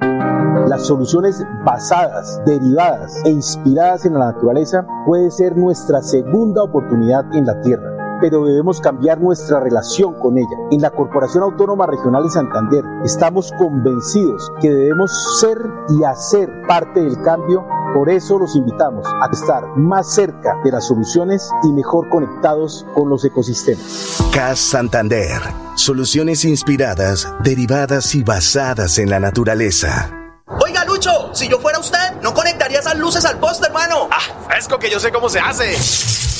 Las 0.00 0.86
soluciones 0.86 1.44
basadas, 1.64 2.42
derivadas 2.44 3.22
e 3.24 3.30
inspiradas 3.30 4.04
en 4.06 4.14
la 4.14 4.32
naturaleza 4.32 4.86
puede 5.06 5.30
ser 5.30 5.56
nuestra 5.56 6.02
segunda 6.02 6.62
oportunidad 6.62 7.24
en 7.34 7.46
la 7.46 7.60
tierra 7.60 7.93
pero 8.20 8.44
debemos 8.44 8.80
cambiar 8.80 9.20
nuestra 9.20 9.60
relación 9.60 10.14
con 10.14 10.38
ella. 10.38 10.56
En 10.70 10.80
la 10.80 10.90
Corporación 10.90 11.44
Autónoma 11.44 11.86
Regional 11.86 12.24
de 12.24 12.30
Santander 12.30 12.84
estamos 13.04 13.52
convencidos 13.58 14.52
que 14.60 14.70
debemos 14.70 15.38
ser 15.40 15.58
y 15.88 16.04
hacer 16.04 16.50
parte 16.66 17.00
del 17.00 17.20
cambio. 17.22 17.66
Por 17.94 18.10
eso 18.10 18.38
los 18.38 18.56
invitamos 18.56 19.06
a 19.06 19.28
estar 19.30 19.64
más 19.76 20.14
cerca 20.14 20.60
de 20.64 20.72
las 20.72 20.86
soluciones 20.86 21.50
y 21.62 21.72
mejor 21.72 22.08
conectados 22.08 22.86
con 22.94 23.08
los 23.08 23.24
ecosistemas. 23.24 24.18
CAS 24.32 24.58
Santander. 24.58 25.40
Soluciones 25.76 26.44
inspiradas, 26.44 27.32
derivadas 27.42 28.14
y 28.14 28.24
basadas 28.24 28.98
en 28.98 29.10
la 29.10 29.20
naturaleza. 29.20 30.23
Oiga, 30.46 30.84
Lucho, 30.84 31.34
si 31.34 31.48
yo 31.48 31.58
fuera 31.58 31.78
usted, 31.78 32.20
no 32.22 32.34
conectaría 32.34 32.78
esas 32.78 32.98
luces 32.98 33.24
al 33.24 33.38
poste, 33.38 33.66
hermano. 33.66 34.08
Ah, 34.10 34.20
fresco 34.46 34.78
que 34.78 34.90
yo 34.90 35.00
sé 35.00 35.10
cómo 35.10 35.30
se 35.30 35.40
hace. 35.40 35.74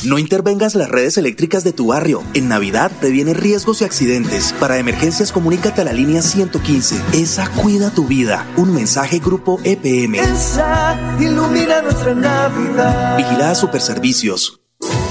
No 0.06 0.18
intervengas 0.18 0.74
las 0.74 0.90
redes 0.90 1.16
eléctricas 1.16 1.64
de 1.64 1.72
tu 1.72 1.86
barrio. 1.86 2.22
En 2.34 2.48
Navidad 2.48 2.92
previene 3.00 3.32
riesgos 3.32 3.80
y 3.80 3.84
accidentes. 3.84 4.52
Para 4.60 4.76
emergencias, 4.76 5.32
comunícate 5.32 5.80
a 5.80 5.84
la 5.84 5.94
línea 5.94 6.20
115. 6.20 7.00
Esa 7.14 7.48
cuida 7.48 7.90
tu 7.90 8.06
vida. 8.06 8.46
Un 8.58 8.74
mensaje 8.74 9.20
Grupo 9.20 9.58
EPM. 9.64 10.16
Esa 10.16 10.98
ilumina 11.18 11.80
nuestra 11.80 12.14
Navidad. 12.14 13.16
Vigilada 13.16 13.54
Superservicios. 13.54 14.63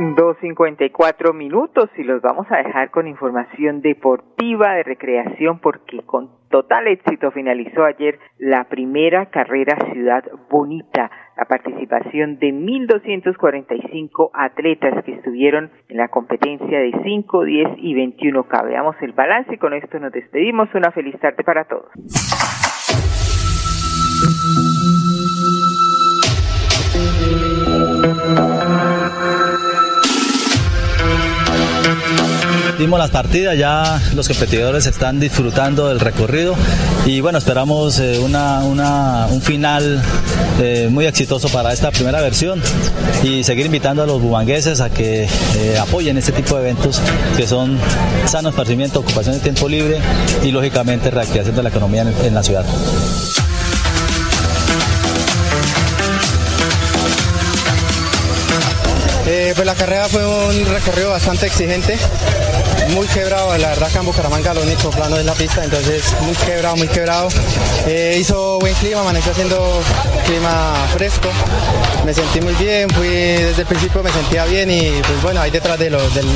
2.54 0.00 1.34
minutos 1.34 1.90
y 1.98 2.04
los 2.04 2.22
vamos 2.22 2.46
a 2.50 2.56
dejar 2.56 2.90
con 2.90 3.06
información 3.06 3.82
deportiva 3.82 4.72
de 4.72 4.82
recreación 4.82 5.58
porque 5.58 6.00
con 6.06 6.30
total 6.48 6.88
éxito 6.88 7.30
finalizó 7.32 7.84
ayer 7.84 8.18
la 8.38 8.64
primera 8.64 9.26
carrera 9.26 9.76
Ciudad 9.92 10.24
Bonita, 10.48 11.10
la 11.36 11.44
participación 11.44 12.38
de 12.38 12.48
1.245 12.48 14.30
atletas 14.32 15.04
que 15.04 15.12
estuvieron 15.12 15.70
en 15.88 15.98
la 15.98 16.08
competencia 16.08 16.80
de 16.80 16.92
5, 17.04 17.44
10 17.44 17.68
y 17.76 17.94
21K. 17.94 18.64
Veamos 18.64 18.96
el 19.02 19.12
balance 19.12 19.54
y 19.54 19.58
con 19.58 19.74
esto 19.74 19.98
nos 19.98 20.12
despedimos. 20.12 20.74
Una 20.74 20.90
feliz 20.92 21.20
tarde 21.20 21.44
para 21.44 21.64
todos. 21.64 21.90
Dimos 32.80 32.98
las 32.98 33.10
partidas, 33.10 33.58
ya 33.58 34.00
los 34.14 34.26
competidores 34.26 34.86
están 34.86 35.20
disfrutando 35.20 35.88
del 35.90 36.00
recorrido 36.00 36.54
y 37.04 37.20
bueno, 37.20 37.36
esperamos 37.36 37.98
eh, 37.98 38.18
una, 38.18 38.60
una- 38.64 39.26
un 39.30 39.42
final 39.42 40.02
eh, 40.62 40.88
muy 40.90 41.04
exitoso 41.04 41.50
para 41.50 41.74
esta 41.74 41.90
primera 41.90 42.22
versión 42.22 42.62
y 43.22 43.44
seguir 43.44 43.66
invitando 43.66 44.02
a 44.02 44.06
los 44.06 44.22
bumangueses 44.22 44.80
a 44.80 44.88
que 44.88 45.24
eh, 45.56 45.78
apoyen 45.78 46.16
este 46.16 46.32
tipo 46.32 46.56
de 46.56 46.62
eventos 46.62 47.02
que 47.36 47.46
son 47.46 47.78
sano 48.24 48.48
esparcimiento, 48.48 49.00
ocupación 49.00 49.34
de 49.34 49.40
tiempo 49.42 49.68
libre 49.68 49.98
y 50.42 50.50
lógicamente 50.50 51.10
reactivación 51.10 51.54
de 51.54 51.62
la 51.62 51.68
economía 51.68 52.00
en- 52.24 52.34
la 52.34 52.42
ciudad. 52.42 52.64
Pues 59.54 59.66
la 59.66 59.74
carrera 59.74 60.08
fue 60.08 60.24
un 60.26 60.64
recorrido 60.72 61.10
bastante 61.10 61.46
exigente, 61.46 61.98
muy 62.94 63.06
quebrado, 63.08 63.56
la 63.58 63.68
verdad 63.68 63.88
que 63.90 63.98
en 63.98 64.04
Bucaramanga 64.06 64.54
lo 64.54 64.62
único 64.62 64.90
plano 64.90 65.16
es 65.16 65.24
la 65.24 65.32
pista, 65.34 65.64
entonces 65.64 66.02
muy 66.22 66.34
quebrado, 66.34 66.76
muy 66.76 66.88
quebrado. 66.88 67.28
Eh, 67.86 68.16
hizo 68.20 68.58
buen 68.58 68.74
clima, 68.74 69.00
amaneció 69.00 69.32
haciendo 69.32 69.80
clima 70.26 70.74
fresco, 70.94 71.28
me 72.04 72.12
sentí 72.14 72.40
muy 72.40 72.54
bien, 72.54 72.88
fui 72.90 73.08
desde 73.08 73.62
el 73.62 73.66
principio 73.66 74.02
me 74.02 74.10
sentía 74.12 74.44
bien 74.44 74.70
y 74.70 74.90
pues 75.02 75.22
bueno, 75.22 75.40
ahí 75.40 75.50
detrás 75.50 75.78
de 75.78 75.90
lo- 75.90 76.10
del, 76.10 76.26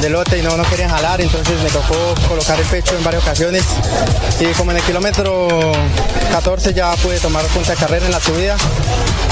del 0.00 0.12
lote 0.12 0.38
y 0.38 0.42
no, 0.42 0.56
no 0.56 0.64
querían 0.64 0.90
jalar, 0.90 1.20
entonces 1.20 1.60
me 1.62 1.70
tocó 1.70 2.14
colocar 2.28 2.58
el 2.58 2.66
pecho 2.66 2.96
en 2.96 3.04
varias 3.04 3.22
ocasiones 3.22 3.64
y 4.40 4.46
como 4.54 4.70
en 4.70 4.78
el 4.78 4.82
kilómetro 4.84 5.72
14 6.38 6.72
ya 6.72 6.92
pude 7.02 7.18
tomar 7.18 7.44
punta 7.46 7.74
carrera 7.74 8.06
en 8.06 8.12
la 8.12 8.20
subida, 8.20 8.56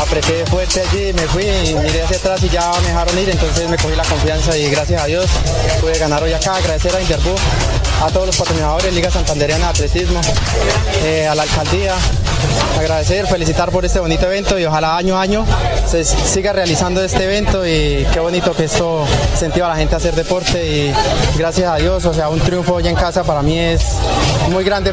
apreté 0.02 0.44
fuerte 0.46 0.80
allí, 0.80 1.12
me 1.12 1.22
fui 1.28 1.44
y 1.44 1.74
miré 1.74 2.02
hacia 2.02 2.16
atrás 2.16 2.42
y 2.42 2.48
ya 2.48 2.68
me 2.82 2.88
dejaron 2.88 3.16
ir, 3.16 3.30
entonces 3.30 3.70
me 3.70 3.76
cogí 3.76 3.94
la 3.94 4.02
confianza 4.02 4.58
y 4.58 4.68
gracias 4.68 5.00
a 5.00 5.06
Dios 5.06 5.26
pude 5.80 5.96
ganar 5.98 6.20
hoy 6.24 6.32
acá, 6.32 6.56
agradecer 6.56 6.96
a 6.96 7.00
Interbú, 7.00 7.32
a 8.04 8.10
todos 8.10 8.26
los 8.26 8.36
patrocinadores, 8.36 8.92
Liga 8.92 9.08
Santanderiana 9.08 9.66
de 9.66 9.70
Atletismo, 9.70 10.20
eh, 11.04 11.28
a 11.28 11.36
la 11.36 11.44
alcaldía, 11.44 11.94
agradecer, 12.76 13.28
felicitar 13.28 13.70
por 13.70 13.84
este 13.84 14.00
bonito 14.00 14.26
evento 14.26 14.58
y 14.58 14.64
ojalá 14.64 14.96
año 14.96 15.16
a 15.16 15.22
año 15.22 15.46
se 15.88 16.04
siga 16.04 16.52
realizando 16.54 17.04
este 17.04 17.22
evento 17.22 17.64
y 17.64 18.04
qué 18.12 18.18
bonito 18.18 18.52
que 18.52 18.64
esto 18.64 19.06
incentiva 19.30 19.66
a 19.66 19.70
la 19.70 19.76
gente 19.76 19.94
a 19.94 19.98
hacer 19.98 20.16
deporte 20.16 20.66
y 20.66 20.92
gracias 21.38 21.70
a 21.70 21.76
Dios, 21.76 22.04
o 22.04 22.12
sea, 22.12 22.28
un 22.30 22.40
triunfo 22.40 22.74
hoy 22.74 22.88
en 22.88 22.96
casa 22.96 23.22
para 23.22 23.42
mí 23.42 23.60
es 23.60 23.96
muy 24.50 24.64
grande. 24.64 24.92